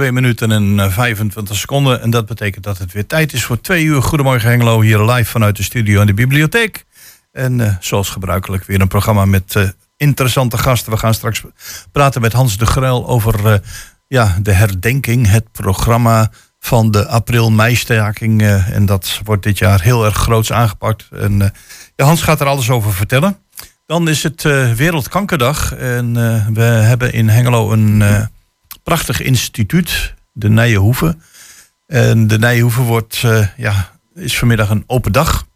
[0.00, 2.02] 2 minuten en 25 seconden.
[2.02, 4.02] En dat betekent dat het weer tijd is voor twee uur.
[4.02, 6.84] Goedemorgen Hengelo, hier live vanuit de studio in de bibliotheek.
[7.32, 10.92] En zoals gebruikelijk weer een programma met interessante gasten.
[10.92, 11.42] We gaan straks
[11.92, 13.60] praten met Hans de Gruil over
[14.06, 18.42] ja, de herdenking, het programma van de april-meistaking.
[18.72, 21.08] En dat wordt dit jaar heel erg groots aangepakt.
[21.12, 21.52] En
[21.96, 23.36] Hans gaat er alles over vertellen.
[23.86, 24.42] Dan is het
[24.76, 25.74] Wereldkankerdag.
[25.74, 26.14] En
[26.54, 28.02] we hebben in Hengelo een
[28.96, 31.16] prachtig instituut, de Nijenhoeve.
[31.86, 33.24] En de Nijenhoeve wordt,
[33.56, 35.46] ja, is vanmiddag een open dag.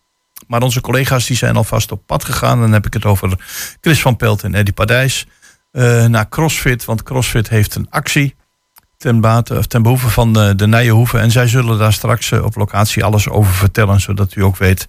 [0.47, 2.61] Maar onze collega's die zijn alvast op pad gegaan.
[2.61, 3.39] Dan heb ik het over
[3.81, 5.27] Chris van Pelt en Eddie Padijs.
[6.09, 8.35] naar CrossFit, want CrossFit heeft een actie
[9.05, 11.19] ten, bate, of ten behoeve van de, de Nijenhoeve.
[11.19, 14.87] En zij zullen daar straks eh, op locatie alles over vertellen, zodat u ook weet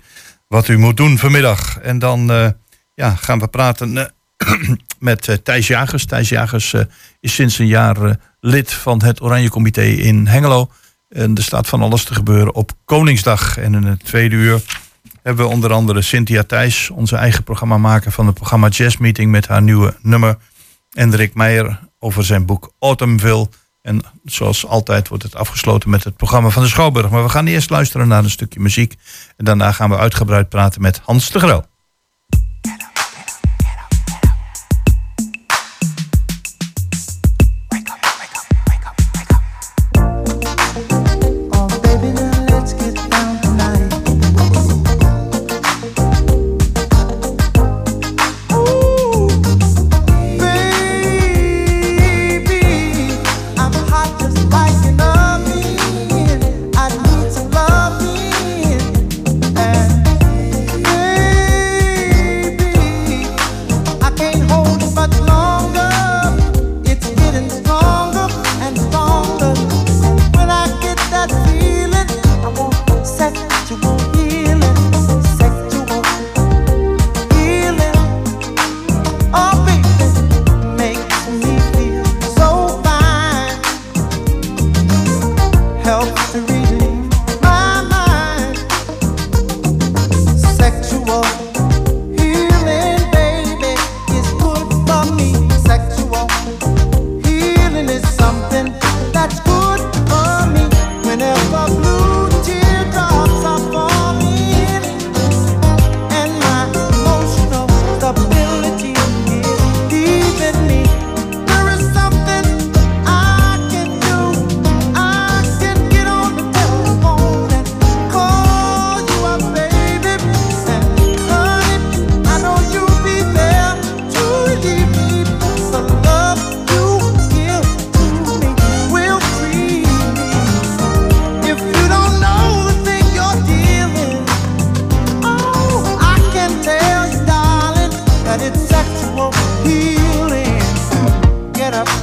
[0.48, 1.80] wat u moet doen vanmiddag.
[1.80, 2.48] En dan uh,
[2.96, 4.06] ja, gaan we praten uh,
[5.00, 6.06] met uh, Thijs Jagers.
[6.06, 6.76] Thijs Jagers
[7.20, 10.70] is sinds een jaar lid van het Oranje Comité in Hengelo.
[11.10, 13.58] En er staat van alles te gebeuren op Koningsdag.
[13.58, 14.62] En in het tweede uur
[15.24, 19.32] hebben we onder andere Cynthia Thijs, onze eigen programma maken van het programma Jazz Meeting
[19.32, 20.38] met haar nieuwe nummer.
[20.92, 23.50] En Rick Meijer over zijn boek Autumnville.
[23.82, 27.10] En zoals altijd wordt het afgesloten met het programma van de Schouwburg.
[27.10, 28.96] Maar we gaan eerst luisteren naar een stukje muziek.
[29.38, 31.66] En daarna gaan we uitgebreid praten met Hans de Grel.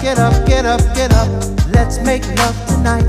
[0.03, 1.29] get up, get up, get up.
[1.73, 3.07] Let's make love tonight.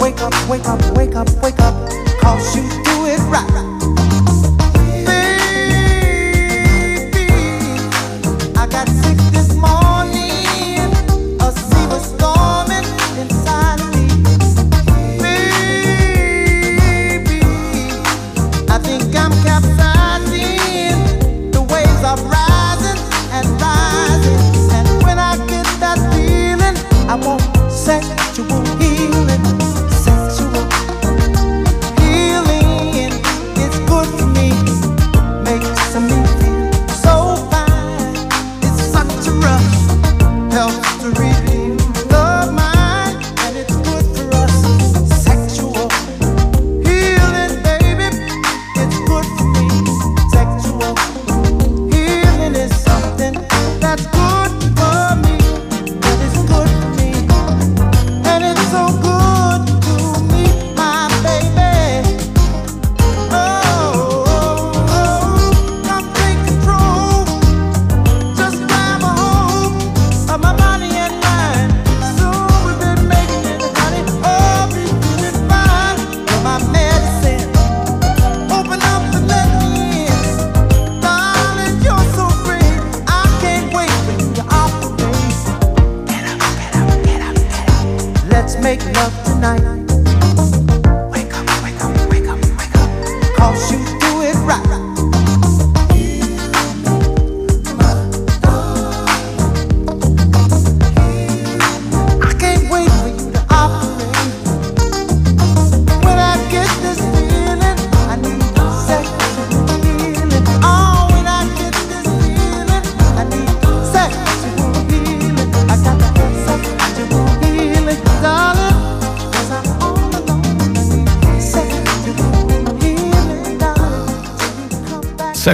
[0.00, 1.74] Wake up, wake up, wake up, wake up.
[2.20, 3.46] Cause you do it right.
[5.04, 6.08] Baby,
[8.56, 9.23] I got six.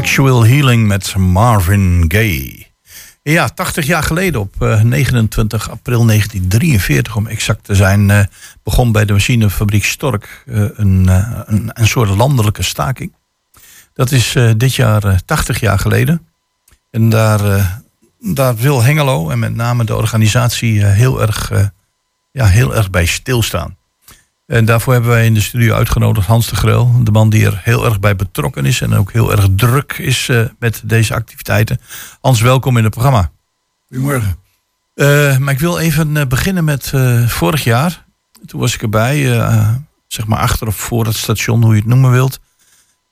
[0.00, 2.66] Sexual Healing met Marvin Gaye.
[3.22, 8.08] Ja, 80 jaar geleden op 29 eh, april 1943 om exact te zijn...
[8.08, 8.20] Uh,
[8.62, 11.08] begon bij de machinefabriek Stork uh, een,
[11.46, 13.14] een, een, soort landelijke staking.
[13.94, 16.26] Dat is dit jaar 80 jaar geleden.
[16.90, 17.80] En daar,
[18.20, 21.52] daar wil Hengelo en met name de organisatie heel, erg,
[22.30, 23.76] ja, heel erg bij stilstaan.
[24.50, 27.04] En daarvoor hebben wij in de studio uitgenodigd Hans de Grel.
[27.04, 30.28] De man die er heel erg bij betrokken is en ook heel erg druk is
[30.28, 31.80] uh, met deze activiteiten.
[32.20, 33.30] Hans, welkom in het programma.
[33.88, 34.36] Goedemorgen.
[34.94, 36.92] Uh, maar ik wil even uh, beginnen met
[37.26, 38.04] vorig jaar.
[38.46, 39.22] Toen was ik erbij,
[40.06, 42.40] zeg maar achter of voor het station, hoe je het noemen wilt.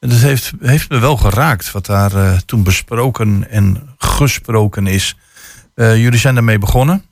[0.00, 5.16] En dat heeft, heeft me wel geraakt wat daar toen besproken en gesproken is.
[5.74, 7.04] jullie zijn daarmee begonnen,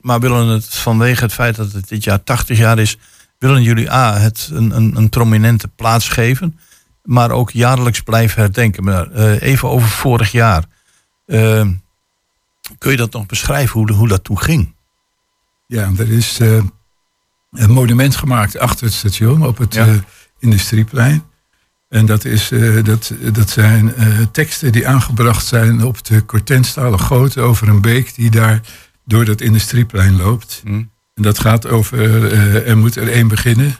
[0.00, 2.98] maar willen het vanwege het feit dat het dit jaar 80 jaar is
[3.46, 6.58] willen jullie A, het een, een, een prominente plaats geven,
[7.02, 8.84] maar ook jaarlijks blijven herdenken.
[8.84, 10.64] Maar uh, even over vorig jaar.
[11.26, 11.66] Uh,
[12.78, 14.74] kun je dat nog beschrijven, hoe, hoe dat toen ging?
[15.66, 16.62] Ja, er is uh,
[17.50, 19.86] een monument gemaakt achter het station op het ja.
[20.38, 21.22] industrieplein.
[21.88, 22.48] En dat, is,
[22.84, 23.94] dat, dat zijn
[24.32, 28.60] teksten die aangebracht zijn op de kortenstalen goot over een beek die daar
[29.04, 30.62] door dat industrieplein loopt.
[30.64, 30.90] Mm.
[31.14, 31.98] En dat gaat over,
[32.32, 33.76] uh, er moet er één beginnen.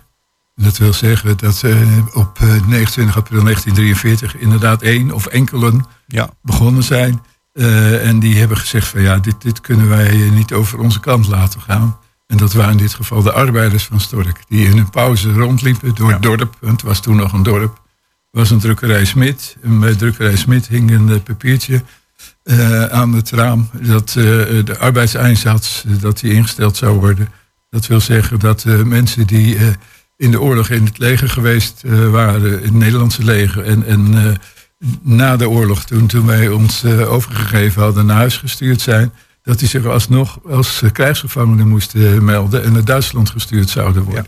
[0.54, 6.30] Dat wil zeggen dat uh, op 29 eh, april 1943 inderdaad één of enkelen ja.
[6.42, 7.22] begonnen zijn.
[7.52, 11.26] Uh, en die hebben gezegd van ja, dit, dit kunnen wij niet over onze kant
[11.26, 11.98] laten gaan.
[12.26, 14.42] En dat waren in dit geval de arbeiders van Stork.
[14.48, 16.56] Die in hun pauze rondliepen door het dorp.
[16.60, 17.82] Want het was toen nog een dorp.
[18.30, 19.56] Er was een drukkerij Smit.
[19.62, 21.82] En bij drukkerij Smit hing een papiertje
[22.44, 24.24] uh, aan het raam dat uh,
[24.64, 27.28] de arbeidseinsatz dat die ingesteld zou worden.
[27.70, 29.56] Dat wil zeggen dat mensen die
[30.16, 34.36] in de oorlog in het leger geweest waren, in het Nederlandse leger, en, en
[35.02, 39.12] na de oorlog, toen, toen wij ons overgegeven hadden, naar huis gestuurd zijn,
[39.42, 44.26] dat die zich alsnog als krijgsgevangenen moesten melden en naar Duitsland gestuurd zouden worden.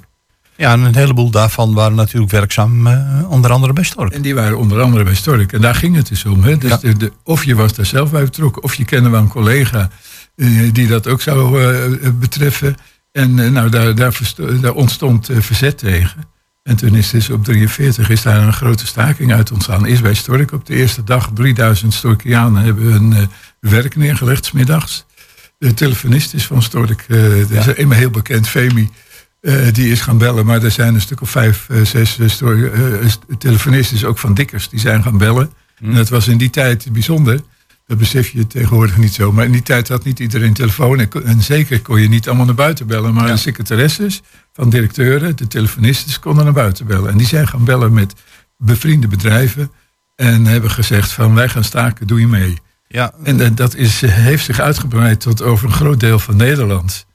[0.57, 4.13] Ja, en een heleboel daarvan waren natuurlijk werkzaam, uh, onder andere bij Stork.
[4.13, 5.53] En die waren onder andere bij Stork.
[5.53, 6.43] En daar ging het dus om.
[6.43, 6.59] Hè?
[6.59, 9.29] Dus de, de, of je was daar zelf bij betrokken, of je kende wel een
[9.29, 9.91] collega
[10.37, 12.77] uh, die dat ook zou uh, betreffen.
[13.13, 14.21] En nou, daar, daar,
[14.61, 16.25] daar ontstond verzet tegen.
[16.63, 19.85] En toen is dus op 43 is daar een grote staking uit ontstaan.
[19.85, 21.31] Eerst bij Stork op de eerste dag.
[21.35, 23.29] 3000 Storkianen hebben hun
[23.61, 25.07] werk neergelegd, smiddags.
[25.59, 27.05] De telefonist is van Stork.
[27.09, 27.61] dat ja.
[27.61, 28.91] is eenmaal heel bekend, Femi.
[29.47, 32.61] Uh, die is gaan bellen, maar er zijn een stuk of vijf, uh, zes uh,
[33.39, 35.51] telefonisten, ook van Dikkers, die zijn gaan bellen.
[35.79, 35.91] Hmm.
[35.91, 37.41] En dat was in die tijd bijzonder.
[37.87, 39.33] Dat besef je tegenwoordig niet zo.
[39.33, 40.99] Maar in die tijd had niet iedereen telefoon.
[41.25, 43.15] En, zeker kon je niet allemaal naar buiten bellen.
[43.15, 44.23] Maar de secretaresses
[44.53, 47.11] van directeuren, de telefonisten, konden naar buiten bellen.
[47.11, 48.15] En die zijn gaan bellen met
[48.59, 49.71] bevriende bedrijven.
[50.17, 52.59] En hebben gezegd van wij gaan staken, doe je mee.
[52.89, 53.13] Ja.
[53.23, 57.06] En dat is, heeft zich uitgebreid tot over een groot deel van Nederland.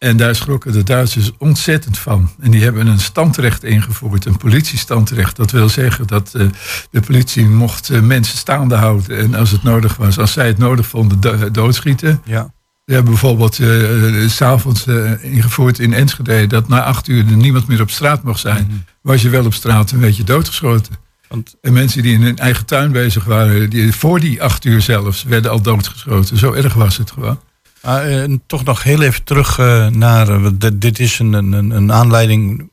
[0.00, 2.30] En daar schrokken de Duitsers ontzettend van.
[2.40, 5.36] En die hebben een standrecht ingevoerd, een politiestandrecht.
[5.36, 6.46] Dat wil zeggen dat uh,
[6.90, 9.18] de politie mocht uh, mensen staande houden.
[9.18, 12.22] En als het nodig was, als zij het nodig vonden, do doodschieten.
[12.24, 12.52] Ja.
[12.84, 14.86] We hebben bijvoorbeeld uh, s'avonds
[15.20, 16.46] ingevoerd in Enschede...
[16.46, 18.64] dat na acht uur er niemand meer op straat mocht zijn.
[18.64, 18.84] Mm -hmm.
[19.02, 20.94] Was je wel op straat, een beetje doodgeschoten.
[21.28, 21.56] Want...
[21.60, 23.70] En mensen die in hun eigen tuin bezig waren...
[23.70, 26.36] Die, voor die acht uur zelfs, werden al doodgeschoten.
[26.36, 27.38] Zo erg was het gewoon.
[27.86, 30.28] Uh, toch nog heel even terug uh, naar.
[30.28, 32.70] Uh, dit is een, een, een aanleiding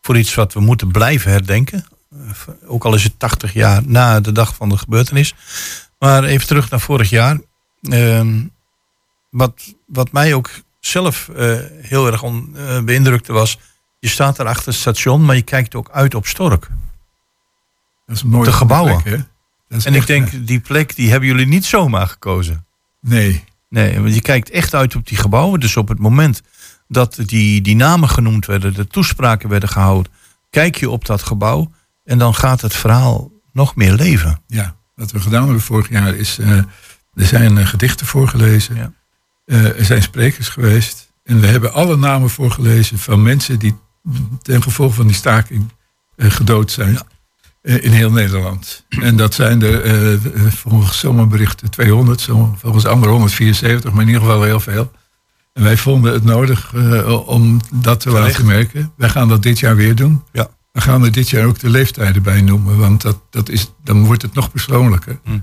[0.00, 1.84] voor iets wat we moeten blijven herdenken.
[2.66, 5.34] ook al is het 80 jaar na de dag van de gebeurtenis.
[5.98, 7.40] Maar even terug naar vorig jaar.
[7.82, 8.42] Ehm,
[9.30, 11.30] wat, wat mij ook zelf
[11.80, 13.58] heel erg on, beïndrukte was.
[13.98, 16.68] Je staat daar achter het station, maar je kijkt ook uit op Stork.
[18.06, 18.44] Dat is mooi.
[18.44, 19.02] De gebouwen.
[19.02, 19.20] Plek,
[19.68, 22.66] en ik denk, die plek die hebben jullie niet zomaar gekozen.
[23.00, 23.44] Nee.
[23.68, 25.60] Nee, want je kijkt echt uit op die gebouwen.
[25.60, 26.42] Dus op het moment
[26.88, 30.12] dat die, die namen genoemd werden, de toespraken werden gehouden,
[30.50, 31.72] kijk je op dat gebouw
[32.04, 34.42] en dan gaat het verhaal nog meer leven.
[34.46, 36.50] Ja, wat we gedaan hebben vorig jaar is, uh,
[37.14, 38.92] er zijn uh, gedichten voorgelezen, ja.
[39.46, 43.76] uh, er zijn sprekers geweest en we hebben alle namen voorgelezen van mensen die
[44.42, 45.72] ten gevolge van die staking
[46.16, 46.92] gedood zijn.
[46.92, 47.06] Ja.
[47.66, 48.84] Eh, in heel Nederland.
[48.88, 54.22] En dat zijn er uh, volgens sommige berichten 200, volgens andere 174, maar in ieder
[54.22, 54.92] geval heel veel.
[55.52, 58.92] En wij vonden het nodig uh, om dat te laten merken.
[58.96, 60.22] Wij gaan dat dit jaar weer doen.
[60.32, 60.48] Ja.
[60.72, 64.04] We gaan er dit jaar ook de leeftijden bij noemen, want dat, dat is, dan
[64.04, 65.18] wordt het nog persoonlijker.
[65.24, 65.38] Hm.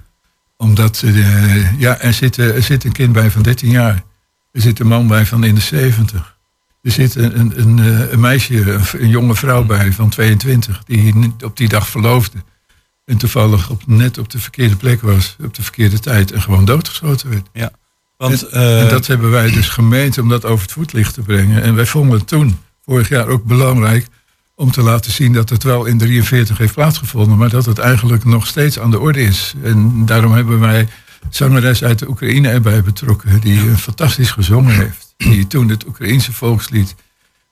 [0.57, 4.03] Omdat uh, ja, er, zit, er zit een kind bij van 13 jaar.
[4.51, 6.37] Er zit een man bij van in de 70.
[6.83, 7.77] Er zit een, een, een,
[8.13, 12.37] een meisje, een jonge vrouw bij van 22, die op die dag verloofde.
[13.05, 16.65] En toevallig op, net op de verkeerde plek was, op de verkeerde tijd en gewoon
[16.65, 17.47] doodgeschoten werd.
[17.53, 17.71] Ja.
[18.17, 21.21] Want, en, en eh, dat hebben wij dus gemeend om dat over het voetlicht te
[21.21, 21.61] brengen.
[21.61, 24.07] En wij vonden het toen, vorig jaar, ook belangrijk
[24.55, 28.23] om te laten zien dat het wel in 43 heeft plaatsgevonden, maar dat het eigenlijk
[28.23, 29.53] nog steeds aan de orde is.
[29.63, 30.87] En daarom hebben wij
[31.29, 35.02] zangeres uit de Oekraïne erbij betrokken, die fantastisch gezongen heeft.
[35.23, 36.95] Die toen het Oekraïense volkslied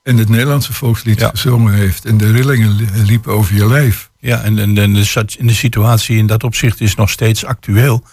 [0.02, 1.28] en het Nederlandse volkslied Ja.
[1.28, 2.04] gezongen heeft.
[2.04, 4.10] En de rillingen li- liepen over je lijf.
[4.18, 8.04] Ja, en, en, en de, en de situatie in dat opzicht is nog steeds actueel.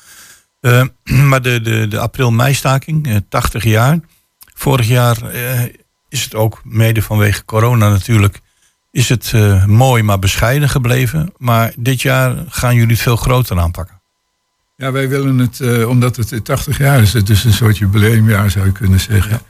[0.60, 0.84] Eh,
[1.30, 4.00] maar de, de, de april-meistaking, eh, 80 jaar.
[4.54, 5.62] Vorig jaar eh,
[6.10, 8.40] is het ook, mede vanwege corona natuurlijk,
[8.92, 9.34] is het
[9.66, 11.34] mooi maar bescheiden gebleven.
[11.38, 13.99] Maar dit jaar gaan jullie het veel groter aanpakken.
[14.80, 18.52] Ja, wij willen het, eh, omdat het 80 jaar is, het is een soort jubileumjaar
[18.52, 19.32] zou je kunnen zeggen.
[19.32, 19.42] Ja.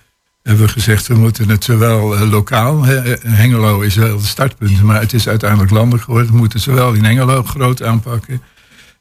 [0.43, 4.25] Hebben we gezegd, we moeten het zowel eh, lokaal, hè, eh, Hengelo is wel het
[4.25, 6.31] startpunt, maar het is uiteindelijk landelijk geworden.
[6.31, 8.41] We moeten zowel in Hengelo groot aanpakken.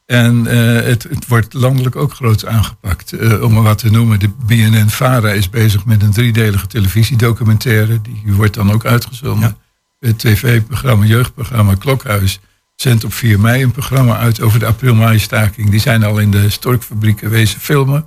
[0.07, 3.41] En het, het wordt landelijk ook groot aangepakt.
[3.41, 8.01] Om maar wat te noemen, de BNN-Vara is bezig met een driedelige televisiedocumentaire.
[8.01, 9.57] Die wordt dan ook uitgezonden.
[10.01, 12.41] Het tv-programma, jeugdprogramma Klokhuis
[12.81, 15.71] zendt op 4 mei een programma uit over de april-mei-staking.
[15.71, 18.07] Die zijn al in de storkfabrieken wezen filmen.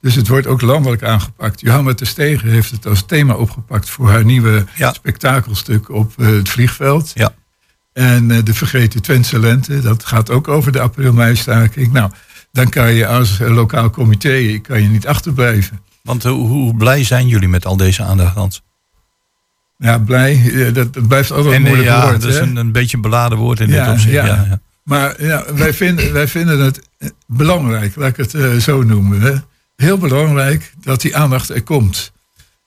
[0.00, 1.60] Dus het wordt ook landelijk aangepakt.
[1.60, 4.92] Johanna Terstegen heeft het als thema opgepakt voor haar nieuwe Ja.
[4.92, 7.10] spektakelstuk op eh, het vliegveld.
[7.14, 7.34] Ja.
[7.92, 11.92] En eh, de vergeten Twentse lente, dat gaat ook over de april-mei-staking.
[11.92, 12.10] Nou,
[12.52, 15.80] dan kan je als eh, lokaal comité kan je niet achterblijven.
[16.02, 18.62] Want hoe, hoe blij zijn jullie met al deze aandacht, Hans?
[19.82, 22.20] Ja, blij, dat, dat blijft altijd een En moeilijk ja, woord.
[22.22, 24.12] dat is een, een beetje een beladen woord in Ja, dit opzicht.
[24.12, 24.24] ja.
[24.26, 24.60] Ja.
[24.84, 29.20] Maar ja, wij, vinden, wij vinden het eh, belangrijk, laat ik het eh, zo noemen.
[29.20, 29.32] Hè.
[29.76, 32.12] Heel belangrijk dat die aandacht er komt.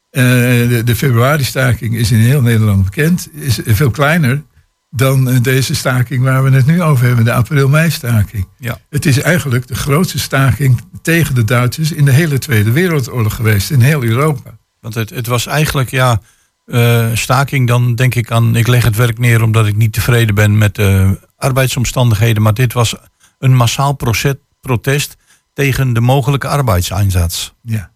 [0.10, 3.28] Eh, de, de februari-staking is in heel Nederland bekend.
[3.34, 4.42] Is veel kleiner
[4.90, 8.48] dan deze staking waar we het nu over hebben, de april-mei-staking.
[8.58, 8.78] Ja.
[8.90, 13.72] Het is eigenlijk de grootste staking tegen de Duitsers in de hele Tweede Wereldoorlog geweest,
[13.72, 14.58] in heel Europa.
[14.82, 16.22] Want het, het was eigenlijk, ja,
[16.66, 20.36] eh, staking dan denk ik aan, ik leg het werk neer omdat ik niet tevreden
[20.36, 22.44] ben met de arbeidsomstandigheden.
[22.44, 22.96] Maar dit was
[23.40, 25.16] een massaal proces- protest
[25.54, 27.52] tegen de mogelijke arbeidseinsatz.
[27.62, 27.92] Ja.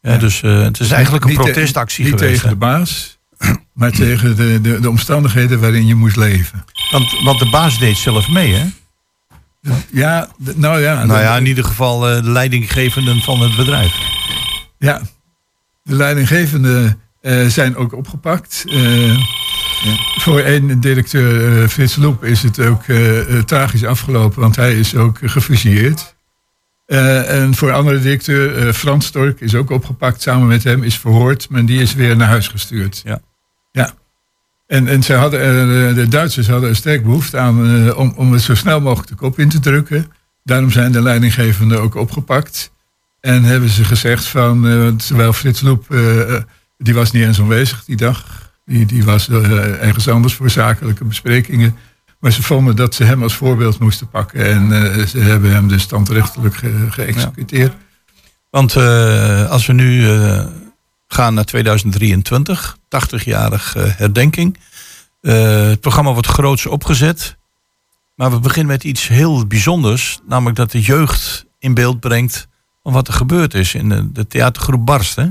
[0.00, 2.34] Dus eh, het is eigenlijk een Niet te- protestactie Niet geweest.
[2.34, 3.18] tegen de baas,
[3.74, 6.64] maar tegen de, de, de omstandigheden waarin je moest leven.
[6.90, 8.64] Want, want de baas deed zelf mee, hè?
[9.92, 11.04] Ja, nou ja.
[11.04, 13.94] nou ja, in ieder geval eh, de leidinggevenden van het bedrijf.
[14.78, 15.00] ja.
[15.84, 18.64] De leidinggevenden eh, zijn ook opgepakt.
[18.68, 19.16] Eh,
[20.18, 22.82] Voor één directeur, eh, Frits Loep, is het ook
[23.46, 26.14] tragisch afgelopen, want hij is ook gefusilleerd.
[26.86, 31.48] En voor een andere directeur, Frans Stork, is ook opgepakt samen met hem, is verhoord,
[31.50, 33.00] maar die is weer naar huis gestuurd.
[33.04, 33.20] Ja.
[33.72, 33.94] Ja.
[34.66, 38.54] En, en ze hadden, de Duitsers hadden er sterk behoefte aan om, om het zo
[38.54, 40.12] snel mogelijk de kop in te drukken.
[40.44, 42.72] Daarom zijn de leidinggevenden ook opgepakt.
[43.20, 45.86] En hebben ze gezegd van, terwijl Frits Loep,
[46.82, 48.50] die was niet eens aanwezig die dag.
[48.64, 51.76] Die, die was eh, ergens anders voor zakelijke besprekingen.
[52.20, 54.46] Maar ze vonden dat ze hem als voorbeeld moesten pakken.
[54.46, 57.72] En eh, ze hebben hem dus standrechtelijk ge- geëxecuteerd.
[58.50, 60.06] Want eh, als we nu
[61.08, 64.58] gaan naar 2023, 80-jarig eh, herdenking.
[65.20, 67.36] Het programma wordt groots opgezet.
[68.14, 70.18] Maar we beginnen met iets heel bijzonders.
[70.26, 72.48] Namelijk dat de jeugd in beeld brengt
[72.82, 75.16] van wat er gebeurd is in de, de theatergroep Barst.
[75.16, 75.26] Hè?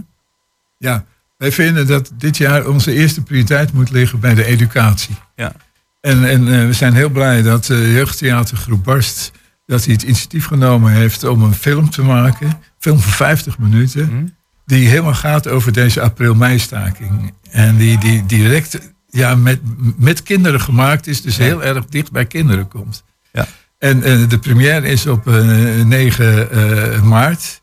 [0.78, 1.06] Ja,
[1.42, 5.16] wij vinden dat dit jaar onze eerste prioriteit moet liggen bij de educatie.
[5.36, 5.54] Ja.
[6.02, 9.32] En, en eh, we zijn heel blij dat de jeugdtheatergroep Barst
[9.66, 12.48] dat hij het initiatief genomen heeft om een film te maken.
[12.48, 14.08] Een film van 50 minuten.
[14.08, 14.26] Hm?
[14.66, 17.34] Die helemaal gaat over deze april-mei-staking.
[17.50, 19.60] En die, die direct ja, met,
[19.98, 21.22] met kinderen gemaakt is.
[21.22, 21.44] Dus Ja.
[21.44, 23.04] heel erg dicht bij kinderen komt.
[23.32, 23.48] Ja.
[23.80, 27.62] En eh, de première is op eh, 9 eh, maart.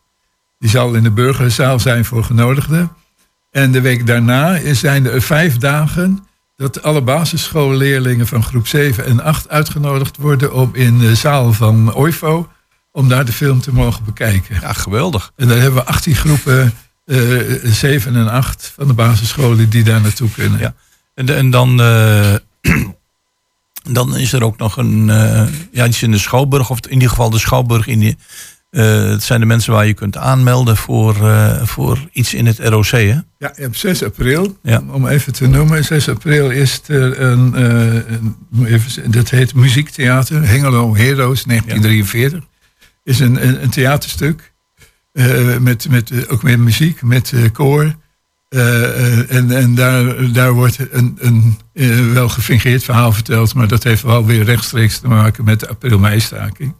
[0.58, 2.90] Die zal in de burgerzaal zijn voor genodigden.
[3.50, 6.26] En de week daarna zijn er vijf dagen
[6.56, 11.94] dat alle basisschoolleerlingen van groep 7 en 8 uitgenodigd worden om in de zaal van
[11.94, 12.48] OIFO
[12.92, 14.58] om daar de film te mogen bekijken.
[14.60, 15.32] Ja, geweldig.
[15.36, 16.74] En daar hebben we 18 groepen,
[17.04, 17.16] eh
[17.62, 20.60] 7 en 8 van de basisscholen die daar naartoe kunnen.
[20.60, 20.74] Ja.
[21.14, 22.34] En, de- en dan, eh,
[23.98, 27.08] dan is er ook nog een, eh, ja, iets in de Schouwburg, of in ieder
[27.08, 27.86] geval de Schouwburg.
[27.86, 28.16] In die,
[28.70, 32.58] eh, het zijn de mensen waar je kunt aanmelden voor, eh, voor iets in het
[32.58, 32.86] ROC.
[32.90, 33.18] Hè?
[33.38, 34.82] Ja, op 6 april, Ja.
[34.90, 40.96] om even te noemen, 6 april is er een, eh, even, dat heet Muziektheater, Hengelo
[40.96, 42.44] Heroes 1943.
[43.04, 44.52] Is een, een, een theaterstuk,
[45.60, 47.94] met, met, ook met muziek, met koor.
[48.48, 51.58] en en daar, daar wordt een, een
[52.12, 56.74] wel gefingeerd verhaal verteld, maar dat heeft wel weer rechtstreeks te maken met de april-mei-staking.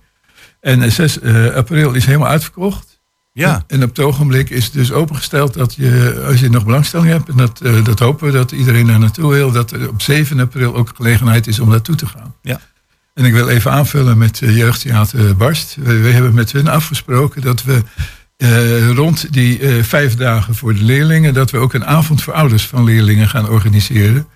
[0.61, 1.23] En 6
[1.55, 2.99] april is helemaal uitverkocht.
[3.39, 3.65] Ja.
[3.67, 7.29] En op het ogenblik is het dus opengesteld dat je, als je nog belangstelling hebt,
[7.29, 10.41] en dat, uh, dat hopen we dat iedereen daar naartoe wil, dat er op 7
[10.41, 12.35] april ook gelegenheid is om naartoe te gaan.
[12.43, 12.61] Ja.
[13.15, 15.77] En ik wil even aanvullen met uh, Jeugdtheater Barst.
[15.81, 17.83] We, we, hebben met hun afgesproken dat we
[18.37, 22.67] uh, rond die vijf dagen voor de leerlingen, dat we ook een avond voor ouders
[22.67, 24.27] van leerlingen gaan organiseren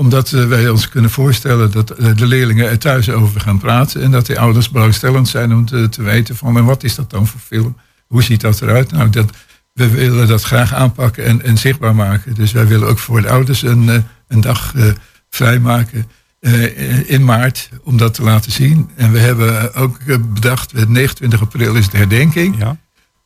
[0.00, 4.02] omdat wij ons kunnen voorstellen dat de leerlingen er thuis over gaan praten.
[4.02, 7.10] En dat de ouders belangstellend zijn om te, te weten van en wat is dat
[7.10, 7.76] dan voor film?
[8.06, 8.92] Hoe ziet dat eruit?
[8.92, 9.30] Nou, dat,
[9.72, 12.34] we willen dat graag aanpakken en, en zichtbaar maken.
[12.34, 13.96] Dus wij willen ook voor de ouders een, eh,
[14.28, 14.84] een dag uh,
[15.30, 16.06] vrijmaken
[16.40, 18.90] uh, in maart om dat te laten zien.
[18.96, 19.98] En we hebben ook
[20.34, 22.58] bedacht, 29 april is de herdenking.
[22.58, 22.76] Ja.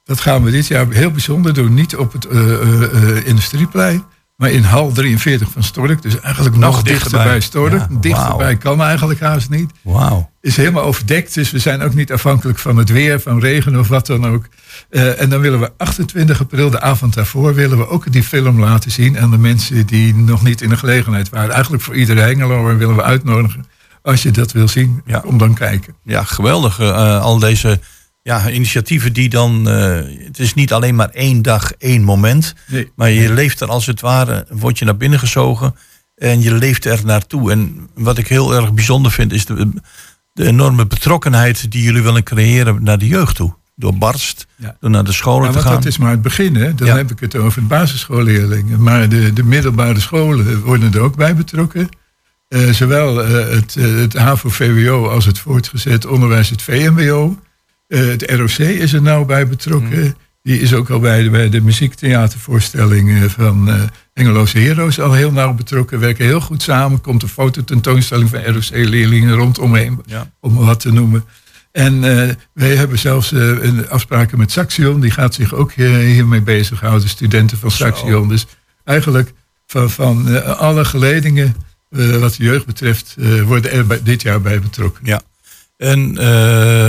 [0.04, 1.75] Dat gaan we dit jaar heel bijzonder doen.
[1.75, 2.25] Niet op het
[3.25, 4.04] Industrieplein,
[4.36, 6.02] maar in hal 43 van Stork.
[6.02, 7.72] Dus eigenlijk nog, nog dichterbij, bij Stork.
[7.72, 8.60] Ja, dichterbij wow.
[8.60, 9.70] kan eigenlijk haast niet.
[9.82, 10.30] Wauw.
[10.40, 13.88] Is helemaal overdekt, dus we zijn ook niet afhankelijk van het weer, van regen of
[13.88, 14.48] wat dan ook.
[14.90, 18.60] Uh, en dan willen we 28 april, de avond daarvoor, willen we ook die film
[18.60, 21.54] laten zien aan de mensen die nog niet in de gelegenheid waren.
[21.54, 23.66] Eigenlijk voor iedere Hengeloer willen we uitnodigen.
[24.02, 25.18] Als je dat wil zien, ja.
[25.18, 25.94] kom dan kijken.
[26.02, 26.80] Ja, geweldig.
[26.80, 27.80] Uh, al deze
[28.25, 29.69] ja, initiatieven die dan.
[29.69, 32.54] Uh, het is niet alleen maar één dag, één moment.
[32.67, 32.93] Nee.
[32.97, 35.75] Maar je leeft er als het ware, word je naar binnen gezogen.
[36.17, 37.50] En je leeft er naartoe.
[37.50, 39.73] En wat ik heel erg bijzonder vind, is de,
[40.32, 44.76] de enorme betrokkenheid die jullie willen creëren naar de jeugd toe door Barst, ja.
[44.80, 45.75] door naar de scholen te gaan.
[45.75, 46.75] Dat is maar het begin, hè?
[46.75, 46.97] dan ja.
[46.97, 48.82] heb ik het over de basisschoolleerlingen.
[48.82, 51.89] Maar de, de middelbare scholen worden er ook bij betrokken.
[52.49, 57.39] Uh, zowel uh, het, het HAVO-VWO als het voortgezet onderwijs, het VMBO.
[57.86, 60.00] Het ROC is er nou bij betrokken.
[60.00, 60.14] Mm.
[60.44, 65.32] Die is ook al bij de, bij de muziektheatervoorstelling van uh, Engeloze Heroes al heel
[65.32, 66.00] nauw betrokken.
[66.00, 67.00] Werken heel goed samen.
[67.00, 70.30] Komt een fototentoonstelling van ROC-leerlingen rondomheen, ja.
[70.40, 71.25] om wat te noemen.
[71.73, 75.00] En uh, wij hebben zelfs uh, een afspraken met Saxion.
[75.00, 77.08] Die gaat zich ook hiermee bezighouden.
[77.08, 78.28] Studenten van Saxion.
[78.28, 78.47] Dus
[78.84, 79.32] eigenlijk
[79.66, 81.56] van, van alle geledingen
[82.20, 85.06] wat de jeugd betreft worden er bij, dit jaar bij betrokken.
[85.06, 85.23] Ja.
[85.76, 86.15] En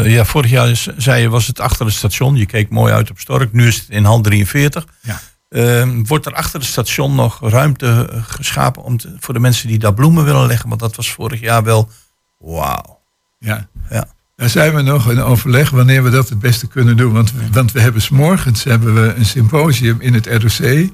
[0.03, 2.35] ja, vorig jaar zei je, was het achter het station.
[2.35, 3.53] Je keek mooi uit op Stork.
[3.53, 4.85] Nu is het in hal 43.
[5.01, 5.19] Ja.
[5.49, 9.79] Ehm, wordt er achter het station nog ruimte geschapen om te, voor de mensen die
[9.79, 10.69] daar bloemen willen leggen?
[10.69, 11.89] Want dat was vorig jaar wel
[12.37, 13.01] wauw.
[13.39, 13.67] Ja.
[13.89, 14.07] ja.
[14.35, 17.13] Daar zijn we nog in overleg wanneer we dat het beste kunnen doen.
[17.13, 20.89] Want, want we hebben s'morgens hebben we een symposium in het ROC.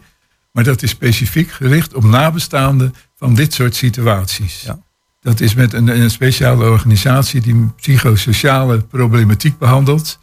[0.51, 4.61] Maar dat is specifiek gericht op nabestaanden van dit soort situaties.
[4.61, 4.79] Ja.
[5.21, 10.19] Dat is met een, een, speciale organisatie die psychosociale problematiek behandelt.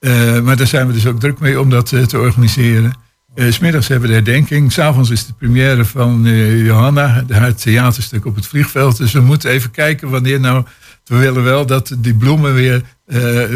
[0.00, 2.92] Uh, maar daar zijn we dus ook druk mee om dat uh, te organiseren.
[3.34, 4.72] Uh, Smiddags hebben we de herdenking.
[4.72, 6.22] S'avonds is de première van
[6.64, 8.96] Johanna, haar theaterstuk op het vliegveld.
[8.96, 10.64] Dus we moeten even kijken wanneer nou
[11.04, 12.82] we willen wel dat die bloemen weer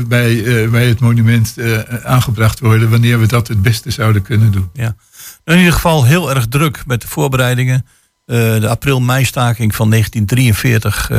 [0.07, 1.57] bij, bij het monument
[2.05, 4.71] aangebracht worden, wanneer we dat het beste zouden kunnen doen.
[4.73, 4.97] Ja.
[5.45, 7.87] In ieder geval heel erg druk met de voorbereidingen.
[8.29, 11.11] De april-meistaking van 1943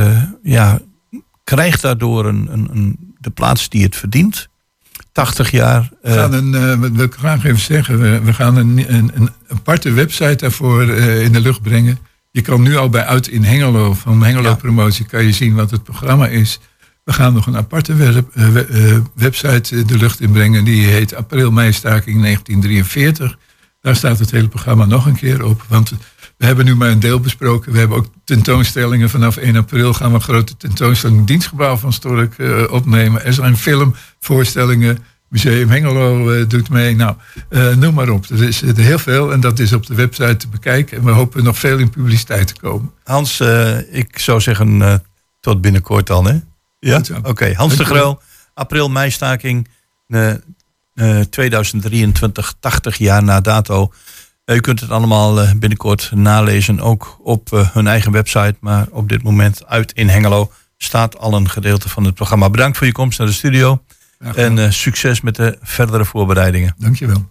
[0.42, 0.80] ja,
[1.44, 4.48] krijgt daardoor een, een, een, de plaats die het verdient.
[5.12, 5.90] 80 jaar.
[6.02, 9.28] We gaan een, we wil ik graag even zeggen, we, we gaan een, een, een
[9.48, 11.98] aparte website daarvoor in de lucht brengen.
[12.30, 14.54] Je kan nu al bij Uit in Hengelo, van Hengelo ja.
[14.54, 16.60] Promotie, kan je zien wat het programma is.
[17.04, 20.64] We gaan nog een aparte web, uh, website de lucht inbrengen.
[20.64, 23.38] Die heet April-meistaking 1943.
[23.80, 25.64] Daar staat het hele programma nog een keer op.
[25.68, 25.92] Want
[26.40, 27.72] we hebben nu maar een deel besproken.
[27.72, 29.10] We hebben ook tentoonstellingen.
[29.10, 33.24] Vanaf 1 april gaan we een grote tentoonstelling Dienstgebouw van Stork uh, opnemen.
[33.24, 34.98] Er zijn filmvoorstellingen.
[35.28, 36.96] Museum Hengelo uh, doet mee.
[36.96, 37.14] Nou,
[37.50, 38.24] uh, noem maar op.
[38.30, 40.96] Er is heel veel en dat is op de website te bekijken.
[40.96, 42.92] En we hopen nog veel in publiciteit te komen.
[43.04, 43.40] Hans,
[43.90, 45.02] ik zou zeggen
[45.40, 46.38] tot binnenkort dan, hè?
[46.78, 46.96] Ja?
[46.98, 47.52] Oké, okay.
[47.52, 48.20] Hans de Grel,
[48.54, 49.68] april-meistaking
[51.30, 53.92] 2023, 80 jaar na dato.
[54.56, 58.54] U kunt het allemaal binnenkort nalezen, ook op hun eigen website.
[58.60, 62.50] Maar op dit moment uit in Hengelo staat al een gedeelte van het programma.
[62.50, 63.82] Bedankt voor je komst naar de studio.
[64.34, 66.74] En succes met de verdere voorbereidingen.
[66.78, 67.28] Dankjewel.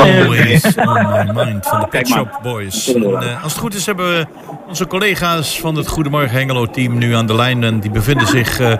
[0.00, 2.94] Always on my mind van de Pet Shop Boys.
[2.94, 4.26] En, uh, als het goed is hebben we
[4.68, 7.64] onze collega's van het Goedemorgen Hengelo team nu aan de lijn.
[7.64, 8.60] En die bevinden zich...
[8.60, 8.72] Uh,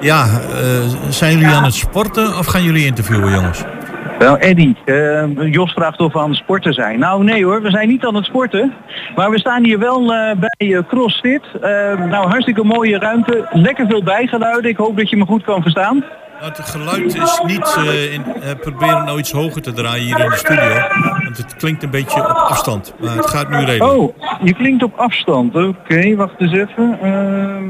[0.00, 3.64] ja, uh, zijn jullie aan het sporten of gaan jullie interviewen jongens?
[4.18, 6.98] Wel, Eddy, uh, Jos vraagt of we aan het sporten zijn.
[6.98, 8.74] Nou nee hoor, we zijn niet aan het sporten.
[9.14, 11.42] Maar we staan hier wel uh, bij uh, CrossFit.
[12.08, 13.48] nou, hartstikke mooie ruimte.
[13.52, 14.70] Lekker veel bijgeluiden.
[14.70, 16.04] Ik hoop dat je me goed kan verstaan.
[16.40, 17.76] Het geluid is niet...
[18.12, 18.24] in,
[18.60, 20.74] proberen nou iets hoger te draaien hier in de studio.
[21.24, 22.94] Want het klinkt een beetje op afstand.
[22.98, 23.82] Maar het gaat nu redelijk.
[23.82, 25.54] Oh, je klinkt op afstand.
[25.54, 26.98] Oké, wacht eens even.
[27.02, 27.64] Ehm,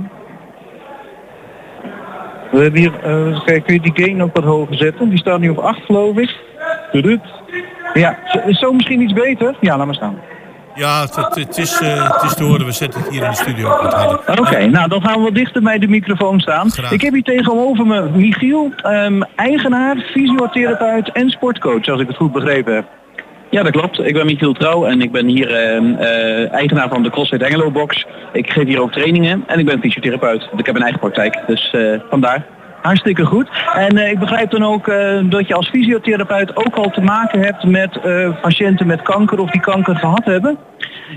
[2.50, 5.08] we hebben hier, uh, kijk, kun je die gain ook wat hoger zetten?
[5.08, 6.36] Die staat nu op 8 geloof ik.
[7.94, 9.56] Ja, is zo misschien iets beter?
[9.60, 10.18] Ja, laat maar staan.
[10.74, 12.66] Ja, het, het, is, uh, het is te horen.
[12.66, 15.62] We zetten het hier in de studio Oké, okay, nou dan gaan we wat dichter
[15.62, 16.70] bij de microfoon staan.
[16.70, 16.92] Graag.
[16.92, 22.32] Ik heb hier tegenover me Michiel, um, eigenaar, fysiotherapeut en sportcoach, als ik het goed
[22.32, 22.84] begrepen heb.
[23.50, 23.98] Ja, dat klopt.
[23.98, 28.06] Ik ben Michiel Trouw en ik ben hier uh, eigenaar van de CrossFit Engelo Box.
[28.32, 30.48] Ik geef hier ook trainingen en ik ben fysiotherapeut.
[30.56, 32.46] Ik heb een eigen praktijk, dus uh, vandaar.
[32.82, 33.48] Hartstikke goed.
[33.74, 37.40] En uh, ik begrijp dan ook uh, dat je als fysiotherapeut ook al te maken
[37.40, 40.58] hebt met uh, patiënten met kanker of die kanker gehad hebben.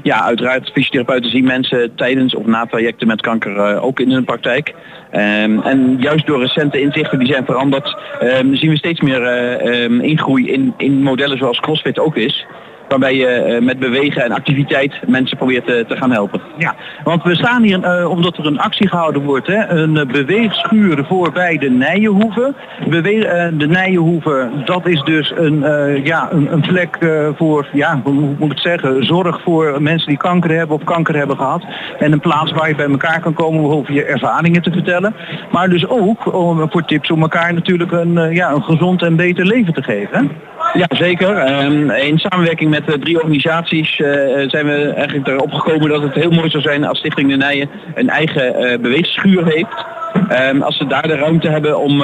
[0.03, 0.71] Ja, uiteraard.
[0.73, 4.73] Fysiotherapeuten zien mensen tijdens of na trajecten met kanker ook in hun praktijk.
[5.11, 9.21] Um, en juist door recente inzichten die zijn veranderd, um, zien we steeds meer
[9.83, 12.45] um, ingroei in, in modellen zoals CrossFit ook is
[12.99, 16.41] waarbij je eh, met bewegen en activiteit mensen probeert te, te gaan helpen.
[16.57, 21.05] Ja, want we staan hier uh, omdat er een actie gehouden wordt, hè, een beweegschuur
[21.05, 22.53] voorbij de Nijenhoeve.
[22.89, 25.59] Bewe de Nijenhoeve, dat is dus een,
[26.03, 26.97] ja, een, een plek
[27.37, 31.15] voor, ja, hoe moet ik het zeggen, zorg voor mensen die kanker hebben of kanker
[31.15, 31.65] hebben gehad.
[31.99, 35.15] En een plaats waar je bij elkaar kan komen over je ervaringen te vertellen.
[35.51, 39.45] Maar dus ook om, voor tips om elkaar natuurlijk een, ja, een gezond en beter
[39.45, 40.31] leven te geven.
[40.73, 41.63] Ja, zeker.
[41.63, 44.07] Um, in samenwerking met uh, drie organisaties uh,
[44.47, 47.69] zijn we eigenlijk erop gekomen dat het heel mooi zou zijn als Stichting de Nijen
[47.95, 49.85] een eigen beweegschuur heeft.
[50.49, 52.03] Um, als ze daar de ruimte hebben om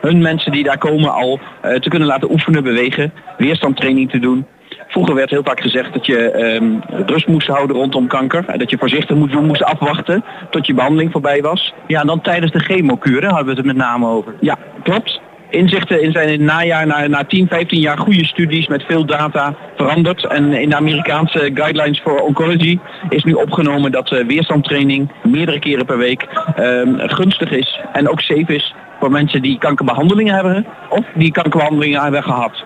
[0.00, 4.46] hun mensen die daar komen al te kunnen laten oefenen, bewegen, weerstandtraining te doen.
[4.88, 8.44] Vroeger werd heel vaak gezegd dat je um, rust moest houden rondom kanker.
[8.46, 11.74] En dat je voorzichtig moest doen, moest afwachten tot je behandeling voorbij was.
[11.86, 14.34] Ja, dan tijdens de chemokuur hadden we het er met name over.
[14.40, 18.66] Ja, klopt inzichten in zijn in het najaar na, na 10, 15 jaar goede studies
[18.66, 20.26] met veel data veranderd.
[20.26, 25.86] En in de Amerikaanse Guidelines for Oncology is nu opgenomen dat uh, weerstandtraining meerdere keren
[25.86, 26.26] per week
[26.58, 32.02] um, gunstig is en ook safe is voor mensen die kankerbehandelingen hebben of die kankerbehandelingen
[32.02, 32.64] hebben gehad.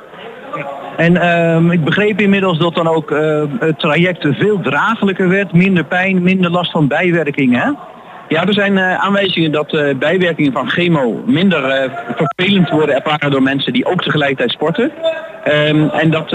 [0.97, 5.85] En um, ik begreep inmiddels dat dan ook uh, het traject veel draaglijker werd, minder
[5.85, 7.79] pijn, minder last van bijwerkingen.
[8.29, 13.31] Ja, er zijn uh, aanwijzingen dat uh, bijwerkingen van chemo minder uh, vervelend worden ervaren
[13.31, 14.93] door mensen die ook tegelijkertijd sporten.
[15.69, 16.31] Um, en dat,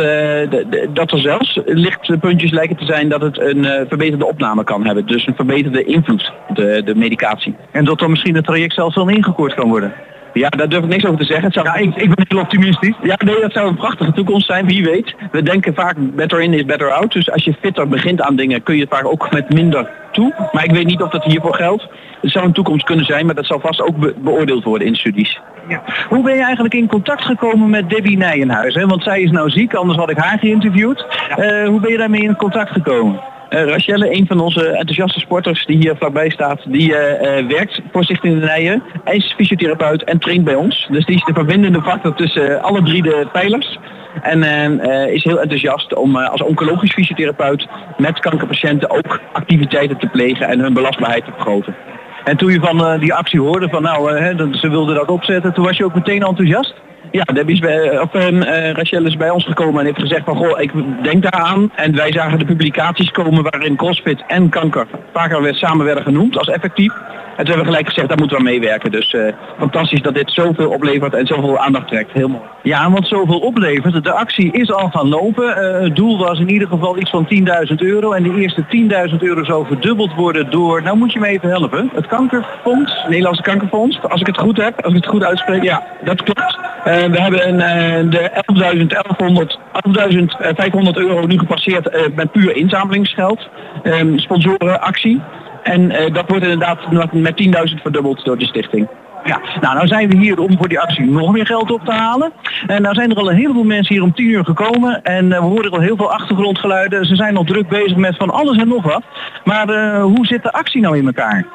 [0.93, 5.05] dat er zelfs lichtpuntjes lijken te zijn dat het een verbeterde opname kan hebben.
[5.05, 7.55] Dus een verbeterde invloed, de, de medicatie.
[7.71, 9.93] En dat dan misschien het traject zelfs wel ingekort kan worden.
[10.33, 11.45] Ja, daar durf ik niks over te zeggen.
[11.45, 11.65] Het zou...
[11.65, 12.95] Ja, ik, ik ben heel optimistisch.
[13.01, 15.15] Ja, nee, dat zou een prachtige toekomst zijn, wie weet.
[15.31, 17.11] We denken vaak better in is better out.
[17.11, 20.49] Dus als je fitter begint aan dingen, kun je het vaak ook met minder toe.
[20.51, 21.87] Maar ik weet niet of dat hiervoor geldt.
[22.21, 24.95] Het zou een toekomst kunnen zijn, maar dat zal vast ook be beoordeeld worden in
[24.95, 25.39] studies.
[25.67, 25.81] Ja.
[26.09, 28.73] Hoe ben je eigenlijk in contact gekomen met Debbie Nijenhuis?
[28.73, 28.85] Hè?
[28.85, 31.05] Want zij is nou ziek, anders had ik haar geïnterviewd.
[31.35, 31.61] Ja.
[31.61, 33.19] Uh, hoe ben je daarmee in contact gekomen?
[33.49, 37.81] Uh, Rachelle, een van onze enthousiaste sporters die hier vlakbij staat, die uh, uh, werkt
[37.91, 38.83] voor Stichting de Nijen.
[39.05, 40.87] Is fysiotherapeut en traint bij ons.
[40.91, 43.79] Dus die is de verbindende factor tussen alle drie de pijlers.
[44.21, 44.43] En
[45.09, 50.73] is heel enthousiast om als oncologisch fysiotherapeut met kankerpatiënten ook activiteiten te plegen en hun
[50.73, 51.75] belastbaarheid te vergroten.
[52.23, 54.11] En toen je van die actie hoorde van nou,
[54.57, 56.73] ze wilden dat opzetten, toen was je ook meteen enthousiast?
[57.11, 60.35] Ja, Debbie is bij, of, uh, Rachel is bij ons gekomen en heeft gezegd van
[60.35, 60.71] goh, ik
[61.03, 61.71] denk daaraan.
[61.75, 66.37] En wij zagen de publicaties komen waarin CrossFit en kanker vaker weer samen werden genoemd
[66.37, 66.93] als effectief.
[67.39, 68.91] En toen hebben we gelijk gezegd, daar moeten we meewerken.
[68.91, 72.11] Dus uh, fantastisch dat dit zoveel oplevert en zoveel aandacht trekt.
[72.11, 72.43] Heel mooi.
[72.63, 74.03] Ja, want zoveel oplevert.
[74.03, 75.45] De actie is al gaan lopen.
[75.45, 77.27] Uh, het doel was in ieder geval iets van
[77.69, 78.11] 10.000 euro.
[78.11, 78.65] En de eerste
[79.11, 83.43] 10.000 euro zou verdubbeld worden door, nou moet je me even helpen, het kankerfonds, Nederlandse
[83.43, 84.01] kankerfonds.
[84.01, 85.63] Als ik het goed heb, als ik het goed uitspreek.
[85.63, 86.57] Ja, dat klopt.
[86.87, 88.31] Uh, we hebben uh, de
[90.85, 93.49] 11.500 euro nu gepasseerd met puur inzamelingsgeld.
[93.83, 95.21] Um, sponsorenactie.
[95.63, 98.87] En dat wordt inderdaad met 10.000 verdubbeld door de stichting.
[99.23, 101.91] Ja, nou, nou zijn we hier om voor die actie nog meer geld op te
[101.91, 102.31] halen.
[102.67, 105.03] En nou zijn er al een heleboel mensen hier om 10 uur gekomen.
[105.03, 107.05] En we horen al heel veel achtergrondgeluiden.
[107.05, 109.03] Ze zijn al druk bezig met van alles en nog wat.
[109.43, 111.45] Maar hoe zit de actie nou in elkaar?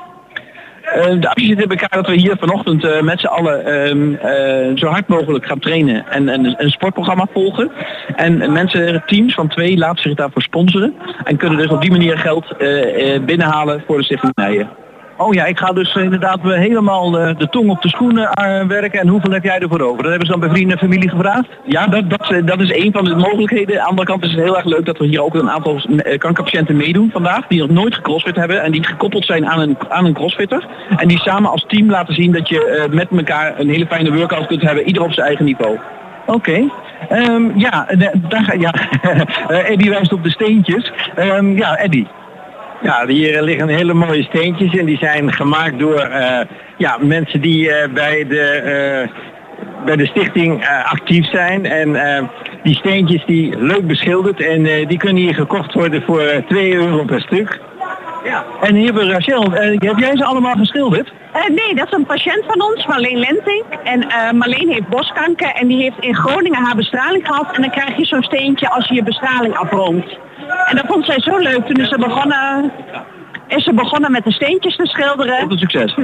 [0.94, 5.08] De actie zit in elkaar dat we hier vanochtend met z'n allen ehm, zo hard
[5.08, 7.70] mogelijk gaan trainen en, en een sportprogramma volgen.
[8.16, 12.18] En mensen, teams van twee laten zich daarvoor sponsoren en kunnen dus op die manier
[12.18, 12.56] geld
[13.26, 14.83] binnenhalen voor de Stichting Nijen.
[15.16, 18.30] Oh ja, ik ga dus inderdaad helemaal uh, de tong op de schoenen
[18.68, 19.00] werken.
[19.00, 20.02] En hoeveel heb jij ervoor over?
[20.02, 21.48] Dat hebben ze dan bij vrienden en familie gevraagd?
[21.64, 23.76] Ja, dat, dat, eh, is een van de mogelijkheden.
[23.76, 25.80] Aan de andere kant is het heel erg leuk dat we hier ook een aantal
[26.18, 27.46] kankerpatiënten meedoen vandaag.
[27.46, 30.66] Die nog nooit gecrossfit hebben en die gekoppeld zijn aan een, aan een crossfitter.
[30.96, 34.46] En die samen als team laten zien dat je met elkaar een hele fijne workout
[34.46, 34.86] kunt hebben.
[34.86, 35.78] Ieder op zijn eigen niveau.
[36.26, 36.68] Oké.
[37.10, 37.86] Um, ja,
[38.28, 38.74] daar ga ja.
[39.72, 40.92] Eddie wijst op de steentjes.
[41.18, 42.06] Um, ja, Eddie.
[42.84, 46.40] Ja, hier liggen hele mooie steentjes en die zijn gemaakt door uh,
[46.76, 48.62] ja, mensen die uh, bij, de,
[49.08, 51.66] uh, bij de stichting actief zijn.
[51.66, 52.30] En
[52.62, 57.20] die steentjes die leuk beschilderd en die kunnen hier gekocht worden voor 2 euro per
[57.20, 57.60] stuk.
[58.24, 58.44] Ja.
[58.62, 61.12] En hier bij Rachel, heb jij ze allemaal geschilderd?
[61.48, 63.64] nee, dat is een patiënt van ons, Marleen Lenting.
[63.84, 67.56] En Marleen heeft boskanker en die heeft in Groningen haar bestraling gehad.
[67.56, 70.18] En dan krijg je zo'n steentje als je je bestraling afrondt.
[70.66, 71.66] En dat vond zij zo leuk.
[71.66, 72.72] Toen is ze begonnen,
[73.48, 75.38] is ze begonnen met de steentjes te schilderen.
[75.38, 75.94] Tot een succes.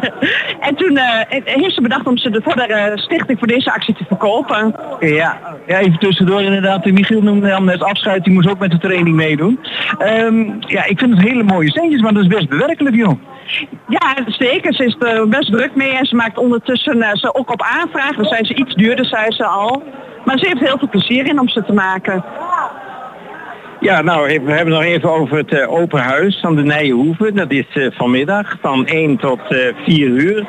[0.68, 3.72] en toen uh, heeft ze bedacht om ze de, voor de uh, stichting voor deze
[3.72, 4.74] actie te verkopen.
[5.00, 6.84] Ja, ja even tussendoor inderdaad.
[6.84, 8.24] Michiel noemde hem net afscheid.
[8.24, 9.60] Die moest ook met de training meedoen.
[9.98, 13.20] Um, ja, ik vind het hele mooie steentjes, maar dat is best bewerkelijk, joh.
[13.88, 14.74] Ja, zeker.
[14.74, 18.16] Ze is er best druk mee en ze maakt ondertussen uh, ze ook op aanvraag.
[18.16, 19.82] Dan zijn ze iets duurder, zei ze al.
[20.24, 22.24] Maar ze heeft heel veel plezier in om ze te maken.
[23.80, 27.32] Ja, nou, we hebben nog even over het uh, open huis van de Nijenhoeve.
[27.32, 30.46] Dat is uh, vanmiddag van 1 tot uh, 4 uur.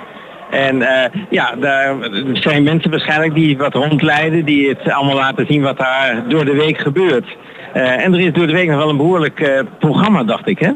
[0.51, 0.85] En
[1.29, 1.95] ja, daar
[2.33, 6.55] zijn mensen waarschijnlijk die wat rondleiden, die het allemaal laten zien wat daar door de
[6.55, 7.37] week gebeurt.
[7.73, 10.71] en er is door de week nog wel een behoorlijk programma, dacht ik, hè?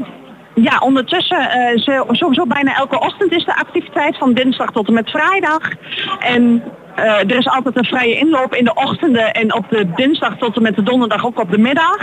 [0.56, 1.48] Ja, ondertussen,
[2.12, 5.70] sowieso bijna elke ochtend is de activiteit van dinsdag tot en met vrijdag.
[6.20, 6.64] En
[6.96, 10.62] er is altijd een vrije inloop in de ochtenden en op de dinsdag tot en
[10.62, 11.98] met de donderdag ook op de middag.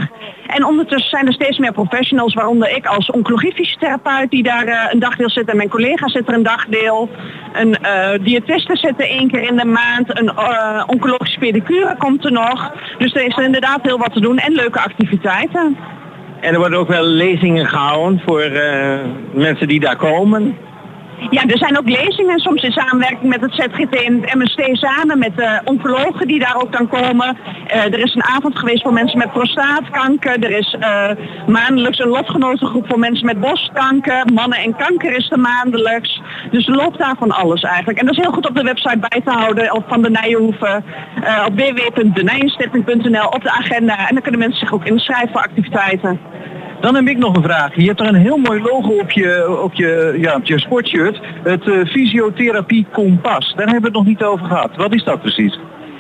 [0.47, 4.99] En ondertussen zijn er steeds meer professionals, waaronder ik als oncologiefysiotherapeut die daar uh, een
[4.99, 7.09] dagdeel zit en mijn collega zit er een dagdeel.
[7.53, 10.33] Een uh, diëtiste zit er één keer in de maand, een
[10.87, 12.73] oncologische pedicure komt er nog.
[12.99, 15.77] Dus er is er inderdaad heel wat te doen en leuke activiteiten.
[16.41, 18.51] En er worden ook wel lezingen gehouden voor
[19.33, 20.57] mensen die daar komen.
[21.31, 25.19] Ja, er zijn ook lezingen, soms in samenwerking met het ZGT en het MST samen
[25.19, 27.37] met de oncologen die daar ook dan komen.
[27.67, 30.43] Uh, er is een avond geweest voor mensen met prostaatkanker.
[30.45, 31.11] Er is uh,
[31.47, 34.33] maandelijks een lotgenotengroep voor mensen met borstkanker.
[34.33, 36.21] Mannen en kanker is er maandelijks.
[36.51, 37.99] Dus er loopt daar van alles eigenlijk.
[37.99, 40.85] En dat is heel goed op de website bij te houden van de Nijenhoeven.
[41.25, 44.09] Uh, op www.denijenstichting.nl op de agenda.
[44.09, 46.21] En dan kunnen mensen zich ook inschrijven voor activiteiten.
[46.81, 47.77] Dan heb ik nog een vraag.
[47.77, 51.21] Je hebt er een heel mooi logo op je, op je, ja, je sportshirt.
[51.43, 53.55] Het uh, fysiotherapie kompas.
[53.57, 54.77] Daar hebben we het nog niet over gehad.
[54.77, 55.59] Wat is dat precies?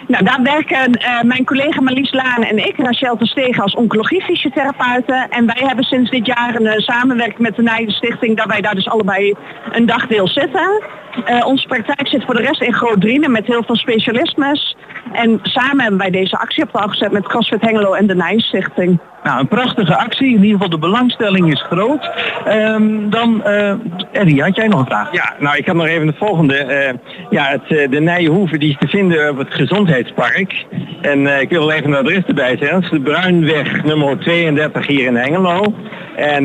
[0.09, 5.29] Nou, daar werken uh, mijn collega Marlies Laan en ik, Rachel Stegen als oncologiefysiotherapeuten.
[5.31, 8.61] En wij hebben sinds dit jaar een uh, samenwerking met de Nijden Stichting, dat wij
[8.61, 9.35] daar dus allebei
[9.71, 10.83] een dagdeel zitten.
[11.16, 14.77] Uh, onze praktijk zit voor de rest in Groot met heel veel specialismes.
[15.12, 18.99] En samen hebben wij deze actie op touw gezet met CrossFit Hengelo en de Nijstichting.
[19.23, 20.27] Nou, een prachtige actie.
[20.27, 22.11] In ieder geval de belangstelling is groot.
[22.49, 23.73] Um, dan, uh,
[24.12, 25.12] Eddie, had jij nog een vraag?
[25.12, 26.64] Ja, nou ik had nog even het volgende.
[26.64, 30.66] Uh, ja, het, de Nijenhoeve die is te vinden op het Gezondheidspark.
[31.01, 32.81] En ik wil even het adres erbij zeggen.
[32.81, 35.75] Dat is de Bruinweg nummer 32 hier in Hengelo.
[36.16, 36.44] En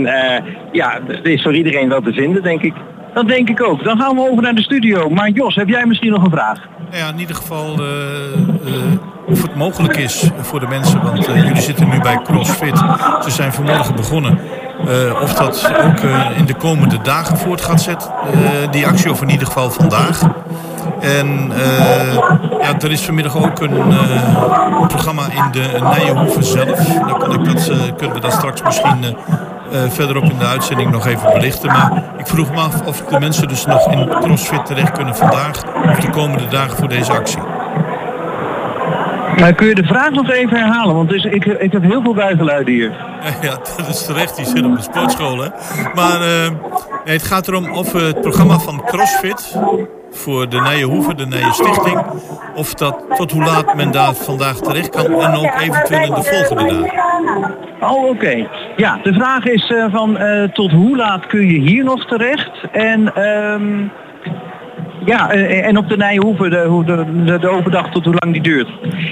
[0.72, 2.74] ja, dat is voor iedereen wel te vinden, denk ik.
[3.14, 3.84] Dat denk ik ook.
[3.84, 5.10] Dan gaan we over naar de studio.
[5.10, 6.60] Maar Jos, heb jij misschien nog een vraag?
[6.92, 8.74] Ja, in ieder geval uh, uh,
[9.28, 11.02] of het mogelijk is voor de mensen.
[11.04, 12.78] Want uh, jullie zitten nu bij CrossFit.
[13.24, 14.40] Ze zijn vanmorgen begonnen.
[15.22, 16.00] of dat ook
[16.38, 18.12] in de komende dagen voort gaat zetten.
[18.72, 20.22] die actie, of in ieder geval vandaag.
[21.02, 21.52] En
[22.62, 23.84] ja, er is vanmiddag ook een
[24.88, 26.88] programma in de Nijenhoeve zelf.
[26.88, 27.64] Dan kan ik
[27.98, 29.16] kunnen we dat straks misschien
[29.74, 31.68] uh, verderop in de uitzending nog even belichten.
[31.68, 35.64] Maar ik vroeg me af of de mensen dus nog in CrossFit terecht kunnen vandaag
[35.90, 37.42] of de komende dagen voor deze actie.
[39.40, 40.96] Maar kun je de vraag nog even herhalen?
[40.96, 42.92] Want dus, ik, ik heb heel veel buitenluiden hier.
[43.42, 44.36] Ja, dat is terecht.
[44.36, 45.38] Die zit op de sportschool.
[45.38, 45.50] Hè?
[45.94, 46.50] Maar uh,
[47.04, 49.58] het gaat erom of het programma van CrossFit
[50.14, 52.02] voor de Nijenhoeve, de Nijen Stichting.
[52.56, 56.24] Of dat tot hoe laat men daar vandaag terecht kan en ook eventueel in de
[56.24, 57.56] volgende dagen.
[57.80, 58.48] Oh, oké.
[58.76, 62.52] Ja, de vraag is uh, van uh, tot hoe laat kun je hier nog terecht?
[62.72, 63.92] En um,
[65.06, 68.34] Ja, eh, en op de Nijhoeven, de, de, de, de open dag tot hoe lang
[68.34, 68.70] die duurt.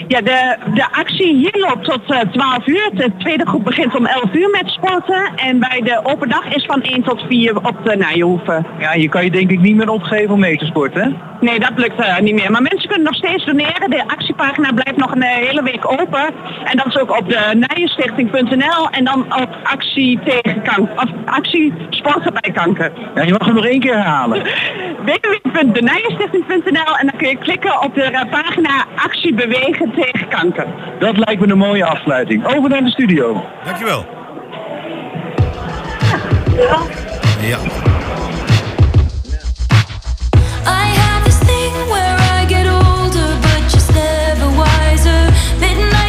[0.08, 2.90] Ja, de, de actie hier loopt tot eh, 12 uur.
[2.94, 5.32] De tweede groep begint om 11 uur met sporten.
[5.36, 8.66] En bij de open dag is van 1 tot 4 op de Nijenhoeven.
[8.80, 11.31] Ja, je kan je denk ik niet meer opgeven om mee te sporten, hè?
[11.42, 12.52] Nee, dat lukt eh, niet meer.
[12.52, 13.90] Maar mensen kunnen nog steeds doneren.
[13.90, 16.34] De actiepagina blijft nog een eh, hele week open.
[16.64, 20.96] En dat is ook op de Nijenstichting.nl en dan op actie tegen kanker.
[20.96, 22.92] Of actie sporten bij kanker.
[23.16, 24.44] Ja, je mag hem nog één keer herhalen.
[25.06, 30.68] www.denijenstichting.nl en dan kun je klikken op de eh, pagina actie bewegen tegen kanker.
[31.00, 32.56] Dat lijkt me een mooie afsluiting.
[32.56, 33.44] Over naar de studio.
[33.64, 34.06] Dankjewel.
[37.42, 37.58] Ja.
[40.66, 41.01] I have this thing
[41.92, 45.22] where I get older, but just never wiser.
[45.60, 46.01] Midnights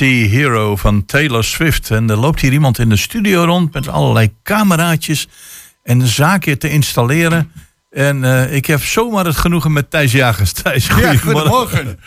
[0.00, 1.90] Anti-Hero van Taylor Swift.
[1.90, 5.28] En er loopt hier iemand in de studio rond met allerlei cameraatjes
[5.82, 7.52] en zaken te installeren.
[7.90, 10.52] En eh, ik heb zomaar het genoegen met Thijs Jagers.
[10.52, 11.28] Thijs, Ja, goedemorgen.
[11.28, 11.98] goedemorgen.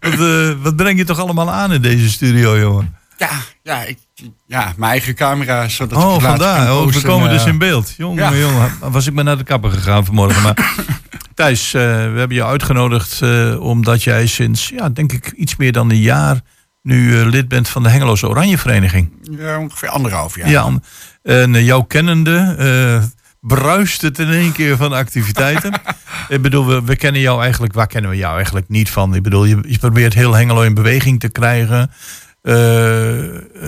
[0.00, 2.96] wat, eh, wat breng je toch allemaal aan in deze studio, jongen?
[3.18, 3.30] Ja,
[3.62, 3.98] ja, ik,
[4.46, 6.72] ja, mijn eigen camera, zodat Oh, vandaar.
[6.76, 7.94] Oh, we komen eh, dus in beeld.
[7.96, 8.38] Jongen, ja.
[8.38, 8.72] jongen.
[8.80, 10.42] Was ik maar naar de kapper gegaan vanmorgen.
[10.42, 10.74] Maar
[11.38, 15.72] Thijs, eh, we hebben je uitgenodigd eh, omdat jij sinds, ja, denk ik, iets meer
[15.72, 16.40] dan een jaar
[16.82, 19.12] nu eh, lid bent van de Hengeloze Oranje Vereniging.
[19.22, 20.48] Ja, ongeveer anderhalf jaar.
[20.48, 20.80] Ja.
[21.22, 23.10] en jouw kennende
[23.40, 25.72] bruist het in één keer van activiteiten.
[26.28, 29.14] ik bedoel, we, we kennen jou eigenlijk, waar kennen we jou eigenlijk niet van?
[29.14, 31.90] Ik bedoel, je, je probeert heel Hengelo in beweging te krijgen.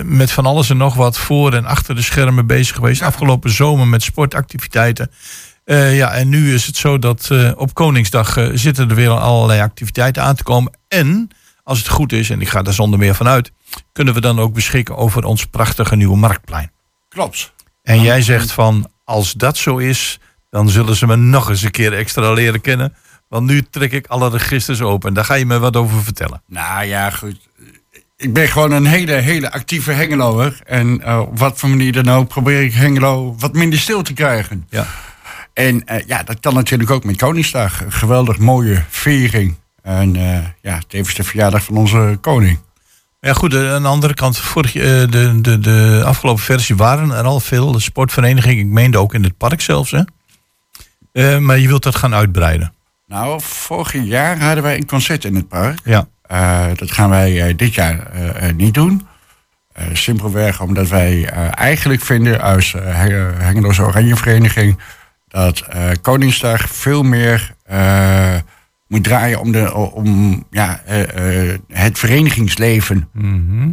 [0.05, 3.03] Met van alles en nog wat voor en achter de schermen bezig geweest.
[3.03, 5.11] Afgelopen zomer met sportactiviteiten.
[5.71, 9.11] Eh, ja, en nu is het zo dat eh, op Koningsdag eh, zitten er weer
[9.11, 10.73] allerlei activiteiten aan te komen.
[10.89, 11.31] En
[11.62, 13.53] als het goed is, en ik ga daar zonder meer van uit,
[13.93, 16.71] kunnen we dan ook beschikken over ons prachtige nieuwe marktplein.
[17.09, 17.53] Klopt.
[17.83, 20.18] En jij zegt van, als dat zo is,
[20.51, 22.95] dan zullen ze me nog eens een keer extra leren kennen.
[23.29, 25.09] Want nu trek ik alle registers open.
[25.09, 26.43] En daar ga je me wat over vertellen.
[26.47, 27.49] Nou ja, goed.
[28.16, 30.61] Ik ben gewoon een hele, hele actieve Hengeloer.
[30.64, 34.66] En op wat voor manier dan ook probeer ik Hengelo wat minder stil te krijgen.
[34.71, 34.87] Ja.
[35.61, 37.81] En eh, ja, dat kan natuurlijk ook met Koningsdag.
[37.81, 39.57] Een geweldig mooie viering.
[39.83, 42.59] En eh, ja, tevens de verjaardag van onze koning.
[43.21, 47.25] Ja, goed, eh, aan de andere kant, vorig, de, de, de afgelopen versie waren er
[47.25, 48.59] al veel sportverenigingen.
[48.59, 51.41] Ik meende ook in het park zelfs, hè?
[51.41, 52.73] Maar je wilt dat gaan uitbreiden.
[53.07, 55.79] Nou, vorig jaar hadden wij een concert in het park.
[55.85, 56.07] Ja.
[56.75, 58.11] Dat gaan wij dit jaar
[58.57, 59.07] niet doen.
[59.93, 62.73] Simpelweg omdat wij eigenlijk vinden als
[63.39, 64.79] Hengeloze Oranje Vereniging
[65.31, 68.37] dat eh, Koningsdag veel meer eh,
[68.87, 73.09] moet draaien om, de, om ja, eh, het verenigingsleven.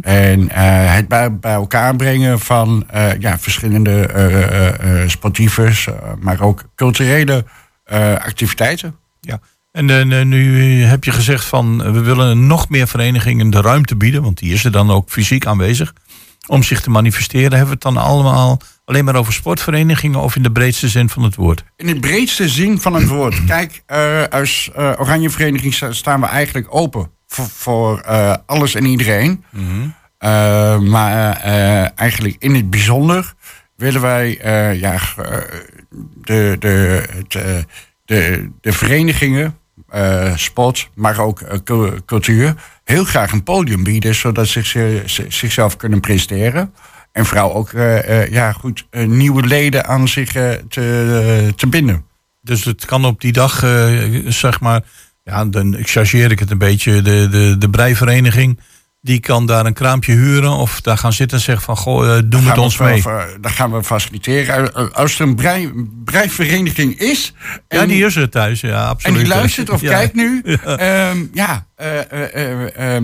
[0.00, 2.86] En eh, het bij, bij elkaar brengen van
[3.18, 5.88] ja, verschillende sportievers,
[6.20, 7.44] maar ook culturele
[8.18, 8.96] activiteiten.
[9.20, 9.40] Ja.
[9.72, 14.38] En nu heb je gezegd van we willen nog meer verenigingen de ruimte bieden, want
[14.38, 15.92] die is er dan ook fysiek aanwezig,
[16.46, 17.50] om zich te manifesteren.
[17.50, 21.22] Hebben we het dan allemaal alleen maar over sportverenigingen of in de breedste zin van
[21.22, 21.64] het woord?
[21.76, 23.44] In het breedste zin van het woord.
[23.54, 28.74] Kijk, eh, als eh, Oranje Vereniging sta- staan we eigenlijk open voor, voor eh, alles
[28.74, 29.44] en iedereen.
[30.18, 31.32] Eh, maar
[31.94, 33.34] eigenlijk in het bijzonder
[33.76, 34.38] willen wij
[34.80, 34.98] ja,
[36.22, 37.66] de, de, het,
[38.04, 39.58] de, de verenigingen,
[40.34, 45.76] sport, maar ook cul- cultuur, heel graag een podium bieden, zodat ze zich- ze- zichzelf
[45.76, 46.74] kunnen presenteren.
[47.18, 50.62] En vooral ook eh, eh, ja, goed, eh, nieuwe leden aan zich te,
[51.56, 52.04] te binden.
[52.42, 53.58] Dus het kan op die dag,
[54.26, 54.82] zeg maar,
[55.24, 58.60] ja, dan chargeer ik het een beetje, de, de, de breivereniging,
[59.00, 62.42] die kan daar een kraampje huren of daar gaan zitten en zeggen van, goh, doe
[62.42, 63.02] met ons mee.
[63.40, 64.92] Dat gaan we faciliteren.
[64.94, 65.72] Als er een brei,
[66.04, 67.34] breivereniging is...
[67.68, 69.18] Ja, en- die is er thuis, ja, En absoluut.
[69.18, 69.90] die luistert of Ja.
[69.92, 70.42] kijkt nu.
[70.66, 73.02] Ja, ja eh, eh, eh,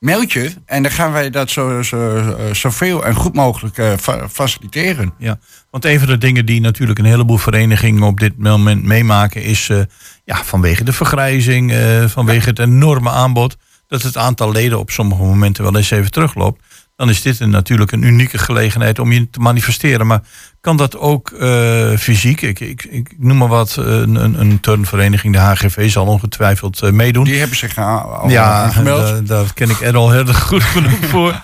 [0.00, 0.52] meld je.
[0.66, 5.12] En dan gaan wij dat zo, zo, eh, zoveel en goed mogelijk eh, fa- faciliteren.
[5.18, 5.38] Ja,
[5.70, 9.68] want een van de dingen die natuurlijk een heleboel verenigingen op dit moment meemaken is
[9.68, 9.80] eh,
[10.24, 11.72] ja, vanwege de vergrijzing,
[12.06, 13.56] vanwege het enorme aanbod,
[13.88, 16.62] dat het aantal leden op sommige momenten wel eens even terugloopt.
[17.00, 20.06] Dan is dit een, natuurlijk een unieke gelegenheid om je te manifesteren.
[20.06, 20.20] Maar
[20.60, 22.42] kan dat ook eh, fysiek?
[22.42, 26.82] Ik, ik, ik noem maar wat, eh, een, een, een turnvereniging, de HGV, zal ongetwijfeld
[26.82, 27.24] eh, meedoen.
[27.24, 29.26] Die hebben zich al Ja, aangemeld.
[29.28, 31.40] daar, ken ik Errol heel goed genoeg voor.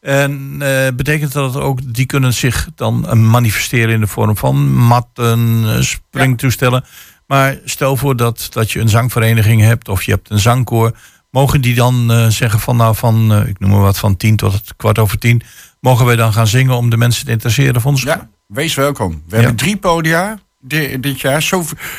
[0.00, 0.58] En
[0.96, 6.84] betekent dat ook, die kunnen zich dan manifesteren in de vorm van matten, springtoestellen.
[7.26, 10.96] Maar stel voor dat, dat je een zangvereniging hebt of je hebt een zangkoor.
[11.36, 14.36] Mogen die dan eh, zeggen van nou van, eh, ik noem maar wat, van tien
[14.36, 15.42] tot het kwart over tien.
[15.80, 17.80] Mogen wij dan gaan zingen om de mensen te interesseren?
[17.80, 19.10] Vonden ze Ja, wees welkom.
[19.10, 19.36] We Ja.
[19.36, 21.42] hebben drie podia di- dit jaar.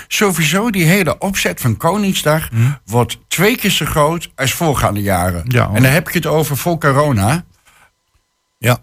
[0.07, 2.49] Sowieso die hele opzet van Koningsdag
[2.85, 5.43] wordt twee keer zo groot als voorgaande jaren.
[5.47, 7.43] Ja, en dan heb ik het over voor corona.
[8.57, 8.77] Ja,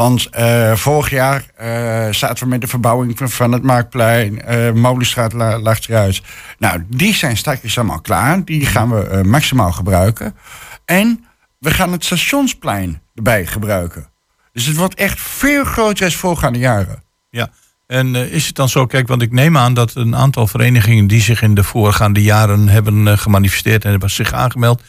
[0.00, 5.32] Want eh, vorig jaar eh, zaten we met de verbouwing van, het Marktplein, eh Molenstraat
[5.32, 6.22] la, eruit.
[6.58, 8.44] Nou, die zijn straks allemaal klaar.
[8.44, 10.36] Die gaan we maximaal gebruiken.
[10.84, 11.24] En
[11.58, 14.08] we gaan het stationsplein erbij gebruiken.
[14.52, 17.02] Dus het wordt echt veel groter als voorgaande jaren.
[17.30, 17.48] Ja,
[17.86, 21.20] en is het dan zo, kijk, want ik neem aan dat een aantal verenigingen die
[21.20, 24.82] zich in de voorgaande jaren hebben gemanifesteerd en hebben zich aangemeld,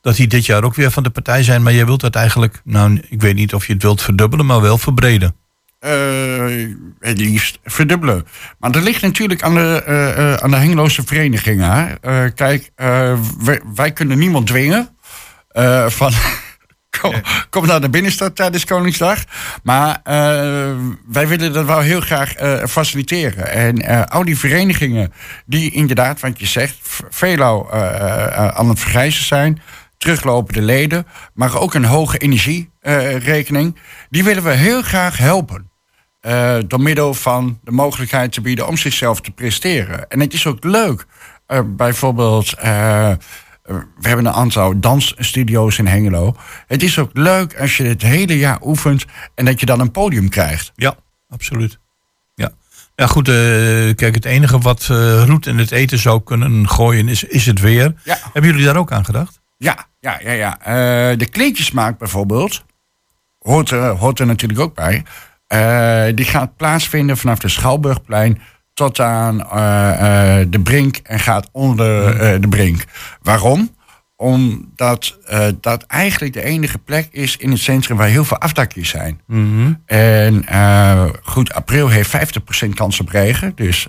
[0.00, 1.62] dat die dit jaar ook weer van de partij zijn.
[1.62, 4.60] Maar jij wilt dat eigenlijk, nou, ik weet niet of je het wilt verdubbelen, maar
[4.60, 5.34] wel verbreden.
[5.78, 6.66] eh,
[7.00, 8.26] het liefst verdubbelen.
[8.58, 11.98] Maar dat ligt natuurlijk aan de, eh, aan de Hengeloze verenigingen.
[12.00, 12.30] hè.
[12.30, 12.70] Kijk,
[13.38, 14.88] wij, wij kunnen niemand dwingen
[15.86, 16.12] van...
[17.00, 17.14] Kom,
[17.50, 19.18] kom naar de binnenstad tijdens Koningsdag.
[19.62, 20.00] Maar
[21.06, 22.32] wij willen dat wel heel graag
[22.68, 23.50] faciliteren.
[23.52, 25.12] En al die verenigingen
[25.46, 26.76] die inderdaad, wat je zegt,
[27.10, 27.72] veelal
[28.54, 29.62] aan het vergrijzen zijn,
[29.98, 33.76] teruglopende leden, maar ook een hoge energierekening,
[34.10, 35.68] die willen we heel graag helpen.
[36.20, 40.08] Eh, door middel van de mogelijkheid te bieden om zichzelf te presteren.
[40.08, 41.06] En het is ook leuk.
[41.46, 43.12] Eh, bijvoorbeeld, eh,
[43.62, 46.36] we hebben een aantal dansstudio's in Hengelo.
[46.66, 49.90] Het is ook leuk als je het hele jaar oefent en dat je dan een
[49.90, 50.72] podium krijgt.
[50.74, 50.94] Ja,
[51.28, 51.78] absoluut.
[52.34, 52.50] Ja,
[52.94, 53.24] ja goed,
[53.94, 54.86] kijk, het enige wat
[55.26, 57.94] roet in het eten zou kunnen gooien is, is het weer.
[58.04, 58.18] Ja.
[58.32, 59.40] Hebben jullie daar ook aan gedacht?
[59.56, 60.32] Ja, ja, ja.
[60.32, 60.58] ja.
[60.60, 62.64] Eh, de kleedjesmaak bijvoorbeeld,
[63.38, 65.02] hoort er, hoort er natuurlijk ook bij.
[65.46, 68.40] Eh, die gaat plaatsvinden vanaf de Schouwburgplein
[68.74, 72.84] tot aan eh, de Brink en gaat onder de Brink.
[73.22, 73.76] Waarom?
[74.20, 75.18] omdat
[75.60, 79.20] dat eigenlijk de enige plek is in het centrum waar heel veel afdakjes zijn.
[79.26, 79.72] Mhm.
[79.86, 80.44] En
[81.22, 83.52] goed, april heeft 50% kans op regen.
[83.54, 83.88] Dus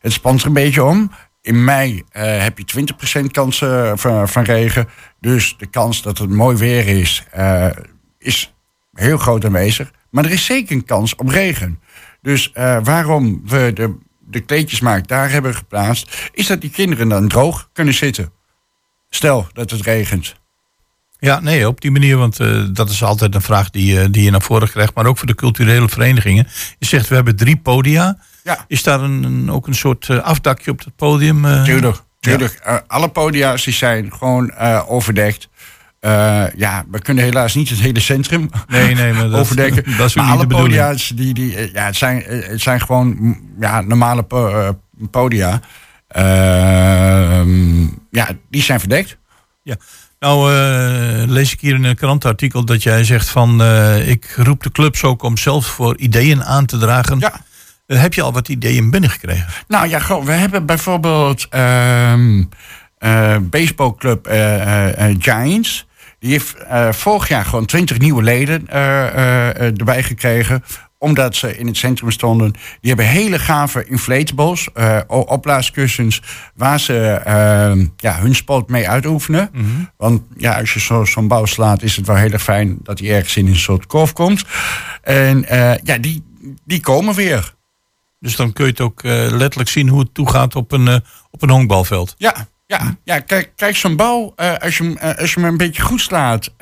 [0.00, 1.10] het spant er een beetje om.
[1.46, 2.86] In mei eh, heb je
[3.22, 3.92] 20% kans eh,
[4.24, 4.88] van, regen.
[5.20, 7.70] Dus de kans dat het mooi weer is, eh,
[8.18, 8.54] is
[8.92, 9.92] heel groot aanwezig.
[10.10, 11.80] Maar er is zeker een kans op regen.
[12.22, 12.50] Dus
[12.82, 16.30] waarom we de, de kleedjesmarkt daar hebben geplaatst...
[16.32, 18.32] is dat die kinderen dan droog kunnen zitten.
[19.08, 20.34] Stel dat het regent.
[21.26, 24.22] Ja, nee, op die manier, want eh, dat is altijd een vraag die, eh, die
[24.22, 24.94] je naar voren krijgt.
[24.94, 26.46] Maar ook voor de culturele verenigingen.
[26.78, 28.18] Je zegt, we hebben drie podia.
[28.44, 28.64] Ja.
[28.68, 31.64] Is daar een, een- ook een soort eh, afdakje op het podium?
[31.64, 32.82] Tuurlijk, tuurlijk.
[32.86, 34.54] Alle podia's die zijn gewoon
[34.86, 35.48] overdekt.
[36.56, 39.84] Ja, we kunnen helaas niet het hele centrum Nee, nee, maar dat, overdekken.
[39.98, 43.80] dat is maar alle podia's, die, die, ja, het, zijn, het zijn gewoon mm, ja,
[43.80, 44.78] normale po-
[45.10, 45.60] podia.
[46.08, 49.16] Ehm, ja, die zijn verdekt.
[50.18, 53.62] Nou, eh, lees ik hier in een krantenartikel dat jij zegt van...
[53.62, 57.18] eh, ik roep de clubs ook om zelf voor ideeën aan te dragen.
[57.18, 57.40] Ja.
[57.86, 59.46] Eh, heb je al wat ideeën binnengekregen?
[59.68, 62.42] Nou ja, goh, we hebben bijvoorbeeld ehm
[62.98, 64.26] eh, baseballclub
[65.18, 65.86] Giants.
[66.18, 66.54] Die heeft
[66.90, 70.64] vorig jaar gewoon 20 nieuwe leden erbij gekregen.
[70.98, 72.52] Omdat ze in het centrum stonden.
[72.52, 74.68] Die hebben hele gave inflatables,
[75.06, 76.22] o- opblaaskussens.
[76.54, 79.50] Waar ze ehm, ja, hun sport mee uitoefenen.
[79.96, 82.98] Want ja, als je zo- zo'n bouw slaat, is het wel heel erg fijn dat
[82.98, 84.44] hij ergens in een soort korf komt.
[85.02, 86.24] En eh, ja, die,
[86.64, 87.54] die komen weer.
[88.20, 90.88] Dus dan kun je het ook eh, letterlijk zien hoe het toegaat op een,
[91.30, 92.14] op een honkbalveld.
[92.18, 92.34] Ja,
[92.66, 95.82] ja, ja kijk, kijk zo'n bal, eh, als, je, hem, als je hem een beetje
[95.82, 96.54] goed slaat,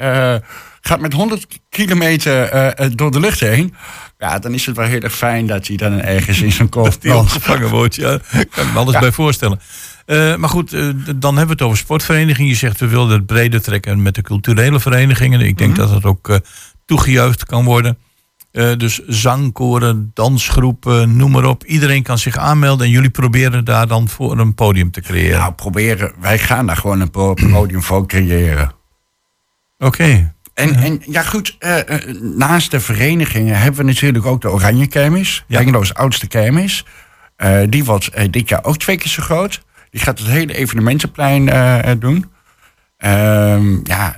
[0.80, 3.74] gaat met 100 kilometer door de lucht heen.
[4.18, 6.96] Ja, dan is het wel heel erg fijn dat hij dan ergens in zijn kop
[7.02, 8.18] Die opgevangen wordt, ja.
[8.30, 9.00] kan ik me alles Ja.
[9.00, 9.60] bij voorstellen.
[10.06, 10.80] Eh, maar goed, eh,
[11.16, 12.50] dan hebben we het over sportverenigingen.
[12.50, 15.40] Je zegt we wilden het breder trekken met de culturele verenigingen.
[15.40, 16.36] Ik denk dat dat ook eh
[16.86, 17.98] toegejuicht kan worden.
[18.76, 21.64] Dus zangkoren, dansgroepen, noem maar op.
[21.64, 25.38] Iedereen kan zich aanmelden en jullie proberen daar dan voor een podium te creëren.
[25.38, 28.72] Nou, proberen, wij gaan daar gewoon een po- podium voor creëren.
[29.78, 30.33] Oké.
[30.54, 34.86] En, en ja, goed, eh, eh, naast de verenigingen hebben we natuurlijk ook de Oranje
[34.86, 35.44] Kermis.
[35.48, 35.82] Ja.
[35.92, 36.84] Oudste kermis.
[37.36, 39.62] Eh, die wordt dit jaar ook twee keer zo groot.
[39.90, 42.30] Die gaat het hele evenementenplein doen.
[42.96, 44.16] Ehm, ja,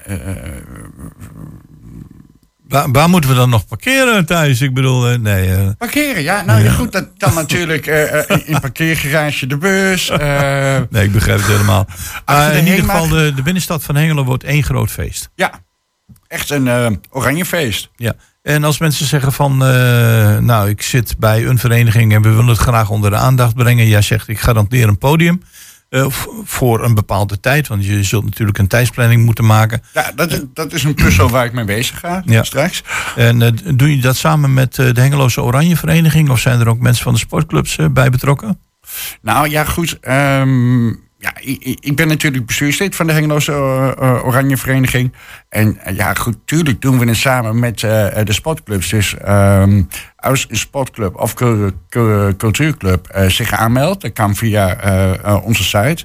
[2.69, 4.61] Waar, waar moeten we dan nog parkeren thuis?
[4.61, 5.75] Ik bedoel, nee.
[5.75, 6.43] Parkeren, ja.
[6.43, 10.09] Nou ja, goed, dat kan natuurlijk eh, in parkeergarage de bus.
[10.91, 11.87] nee, ik begrijp het helemaal.
[12.53, 15.31] In ieder geval, de, de binnenstad van Hengelo wordt één groot feest.
[15.35, 15.65] ja,
[16.29, 17.91] echt een eh, oranje feest.
[17.97, 22.29] Ja, en als mensen zeggen van, eh, nou, ik zit bij een vereniging en we
[22.29, 23.87] willen het graag onder de aandacht brengen.
[23.89, 25.43] Jij zegt, ik garandeer een podium
[25.89, 26.07] eh,
[26.45, 29.83] voor een bepaalde tijd, want je zult natuurlijk een tijdsplanning moeten maken.
[29.95, 32.43] Ja, dat, is- dat is een puzzel waar ik mee bezig ga Ja.
[32.43, 32.83] straks.
[33.17, 36.69] En eh, doe je dat samen met eh, de Hengeloze Oranje Vereniging of zijn er
[36.69, 38.61] ook mensen van de sportclubs eh, bij betrokken?
[39.23, 39.99] Nou ja, goed.
[40.01, 40.93] ehm,
[41.81, 45.13] ik, ben natuurlijk bestuurslid van de Hengeloze eh, eh, Oranje Vereniging.
[45.49, 48.89] En eh, ja, goed, tuurlijk doen we het samen met de sportclubs.
[48.89, 49.83] Dus ehm,
[50.17, 54.77] als een sportclub of cu- cu- cultuurclub zich aanmeldt, dat kan via
[55.45, 56.05] onze site.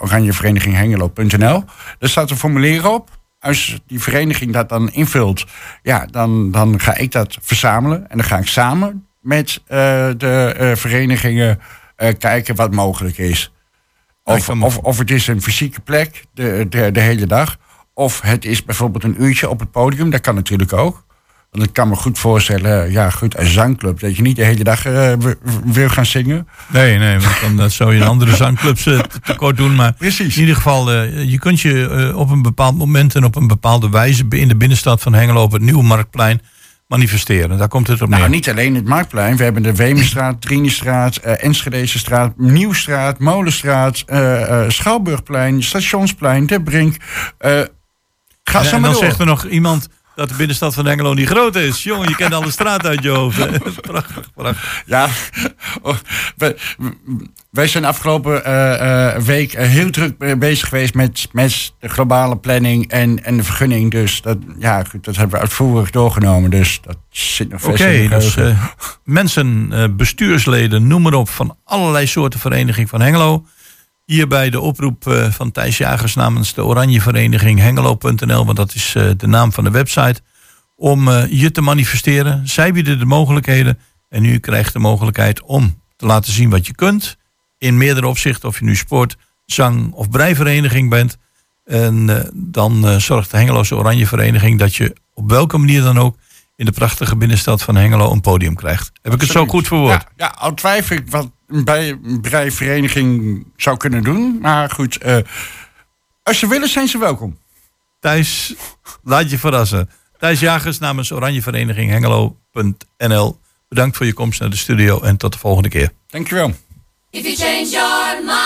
[0.00, 1.64] oranjevereniginghengelo.nl.
[1.98, 3.08] Daar staat een formulier op.
[3.40, 5.46] Als die vereniging dat dan invult,
[5.82, 8.10] ja, dan, dan ga ik dat verzamelen.
[8.10, 9.62] En dan ga ik samen met
[10.16, 11.58] de verenigingen
[12.18, 13.52] kijken wat mogelijk is.
[14.24, 17.56] Of, of, of het is een fysieke plek de, de, de hele dag.
[17.94, 20.10] Of het is bijvoorbeeld een uurtje op het podium.
[20.10, 21.04] Dat kan natuurlijk ook.
[21.50, 24.00] Want ik kan me goed voorstellen, ja goed, een zangclub...
[24.00, 25.32] dat je niet de hele dag eh, w-
[25.64, 26.48] wil gaan zingen.
[26.68, 29.74] Nee, nee, want dan dat zou je in andere zangclubs eh, te- tekort doen.
[29.74, 30.34] Maar Precies.
[30.34, 33.46] in ieder geval, eh, je kunt je eh, op een bepaald moment en op een
[33.46, 36.40] bepaalde wijze in de binnenstad van Hengelo op het Nieuwe Marktplein
[36.92, 37.58] manifesteren.
[37.58, 38.18] Daar komt het op neer.
[38.18, 39.36] Nou, niet alleen het Marktplein.
[39.36, 46.62] We hebben de Wemenstraat, Trinistraat, eh Enschedese straat, Nieuwstraat, Molenstraat, eh, eh, Schouwburgplein, Stationsplein, De
[46.62, 46.96] Brink.
[47.38, 47.60] eh
[48.44, 49.08] ga zo en maar dan door.
[49.08, 51.82] zegt er nog iemand dat de binnenstad van Hengelo niet groot is.
[51.82, 53.38] Jongen, je kent alle straat uit je hoofd.
[53.80, 54.82] prachtig, prachtig.
[54.86, 55.08] Ja,
[55.82, 55.96] oh,
[56.36, 56.56] wij,
[57.50, 62.36] wij zijn afgelopen eh, eh, week heel druk be- bezig geweest met, met de globale
[62.36, 63.90] planning en, en de vergunning.
[63.90, 66.50] Dus dat, ja, goed, dat hebben we uitvoerig doorgenomen.
[66.50, 68.64] Dus dat zit nog Oké, vers in de dus eh,
[69.04, 73.44] mensen, bestuursleden, noem maar op, van allerlei soorten vereniging van Hengelo.
[74.12, 78.94] Hierbij de oproep eh, van Thijs Jagers namens de Oranje Vereniging Hengelo.nl, want dat is
[78.94, 80.20] eh, de naam van de website,
[80.76, 82.48] om eh, je te manifesteren.
[82.48, 86.74] Zij bieden de mogelijkheden en u krijgt de mogelijkheid om te laten zien wat je
[86.74, 87.16] kunt.
[87.58, 91.16] In meerdere opzichten, of je nu sport, zang of breivereniging bent.
[91.64, 96.16] En dan zorgt de Hengeloze Oranje Vereniging dat je op welke manier dan ook
[96.56, 98.90] in de prachtige binnenstad van Hengelo een podium krijgt.
[99.02, 100.06] Heb ik het zo goed verwoord?
[100.16, 101.30] Ja, ja al twijfel ik, want
[101.64, 104.38] bij breivereniging zou kunnen doen.
[104.40, 105.18] Maar goed, eh,
[106.22, 107.38] als ze willen zijn ze welkom.
[108.00, 108.54] Thijs,
[109.02, 109.90] laat je verrassen.
[110.18, 113.40] Thijs Jagers namens Oranjevereniging Hengelo.nl.
[113.68, 115.92] Bedankt voor je komst naar de studio en tot de volgende keer.
[116.06, 116.54] Dankjewel.
[117.10, 118.41] If you change your mind.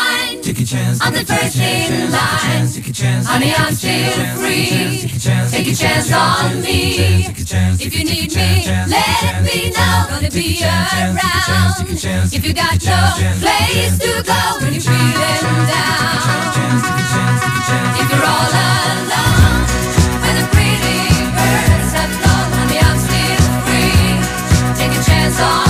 [0.56, 0.98] take a chance.
[1.02, 3.24] I'm the first in line.
[3.26, 5.08] Honey, I'm still free.
[5.50, 7.26] Take a chance on me.
[7.78, 10.06] If you need me, let me know.
[10.08, 11.76] Gonna be around.
[12.32, 16.16] If you got no place to go when you're feeling down.
[17.98, 19.60] If you're all alone,
[20.22, 21.00] when the pretty
[21.36, 24.76] birds have flown, honey, I'm still free.
[24.76, 25.65] Take a chance on.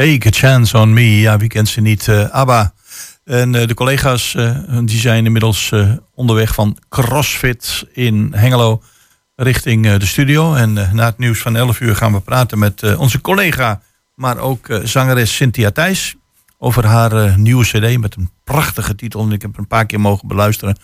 [0.00, 1.20] Take a Chance on Me.
[1.20, 2.06] Ja, wie kent ze niet?
[2.06, 2.72] Uh, ABBA.
[3.24, 5.72] En eh, de collega's eh, die zijn inmiddels
[6.14, 8.82] onderweg van CrossFit in Hengelo
[9.36, 10.54] richting de studio.
[10.54, 13.82] En na het nieuws van 11 uur gaan we praten met onze collega,
[14.14, 16.16] maar ook zangeres Cynthia Thijs.
[16.58, 19.22] Over haar nieuwe CD met een prachtige titel.
[19.22, 20.76] En ik heb een paar keer mogen beluisteren.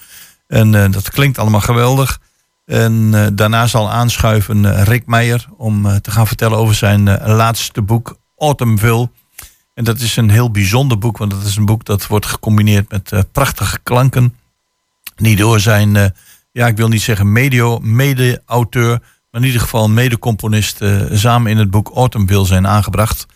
[0.47, 2.21] En dat klinkt allemaal geweldig.
[2.65, 9.11] En daarna zal aanschuiven Rick Meijer om te gaan vertellen over zijn laatste boek Autumnville.
[9.77, 12.91] En dat is een heel bijzonder boek, want dat is een boek dat wordt gecombineerd
[12.91, 14.35] met eh, prachtige klanken.
[15.17, 16.07] Die door zijn, eh,
[16.53, 18.99] ja, ik wil niet zeggen medio, mede-auteur,
[19.31, 23.27] maar in ieder geval mede-componist eh, samen in het boek Autumnville zijn aangebracht.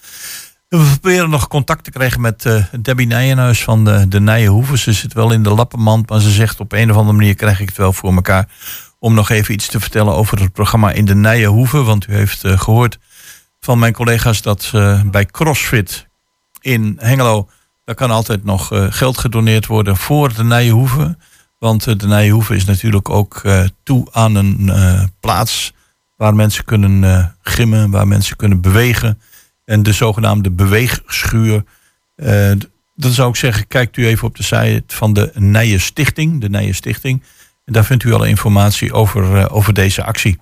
[0.68, 2.46] We proberen nog contact te krijgen met
[2.80, 4.78] Debbie Nijenhuis van de, de Nijenhoeven.
[4.78, 7.60] Ze zit wel in de lappenmand, maar ze zegt op een of andere manier krijg
[7.60, 8.48] ik het wel voor elkaar
[8.98, 11.84] om nog even iets te vertellen over het programma in de Nijenhoeven.
[11.84, 12.98] Want u heeft gehoord
[13.70, 16.06] van mijn collega's dat eh, bij CrossFit
[16.60, 17.48] in Hengelo,
[17.84, 21.16] daar kan altijd nog eh, geld gedoneerd worden voor de Nijenhoeve.
[21.58, 23.42] Want eh, de Nijenhoeve is natuurlijk ook
[23.82, 24.72] toe aan een
[25.20, 25.72] plaats
[26.16, 29.20] waar mensen kunnen gimmen, waar mensen kunnen bewegen.
[29.64, 31.64] En de zogenaamde beweegschuur.
[32.96, 36.40] Dan zou ik zeggen, kijkt u even op de site van de Nijen Stichting.
[36.40, 37.22] De Stichting.
[37.64, 40.38] En daar vindt u alle informatie over, over deze actie.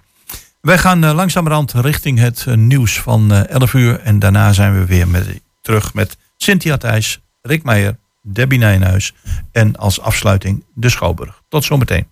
[0.61, 4.01] Wij gaan eh, langzamerhand richting het eh, nieuws van eh 11 uur.
[4.01, 9.15] En daarna zijn we weer met, terug met Cynthia Thijs, Rick Meijer, Debbie Nijnhuis.
[9.53, 11.43] En als afsluiting de Schouwburg.
[11.49, 12.07] Tot zometeen.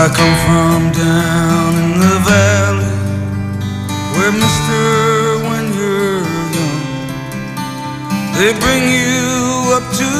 [0.00, 2.94] I come from down in the valley
[4.14, 4.82] where mister
[5.48, 6.22] when you're
[6.54, 6.82] young
[8.38, 9.26] they bring you
[9.74, 10.10] up to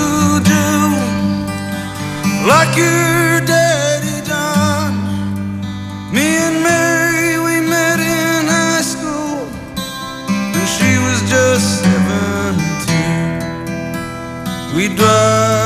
[0.52, 0.66] do
[2.50, 4.98] like your daddy done.
[6.12, 9.46] Me and Mary we met in high school
[10.54, 15.57] when she was just 17 we drive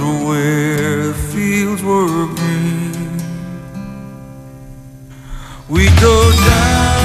[0.00, 3.18] to where the fields were green.
[5.68, 6.99] We go down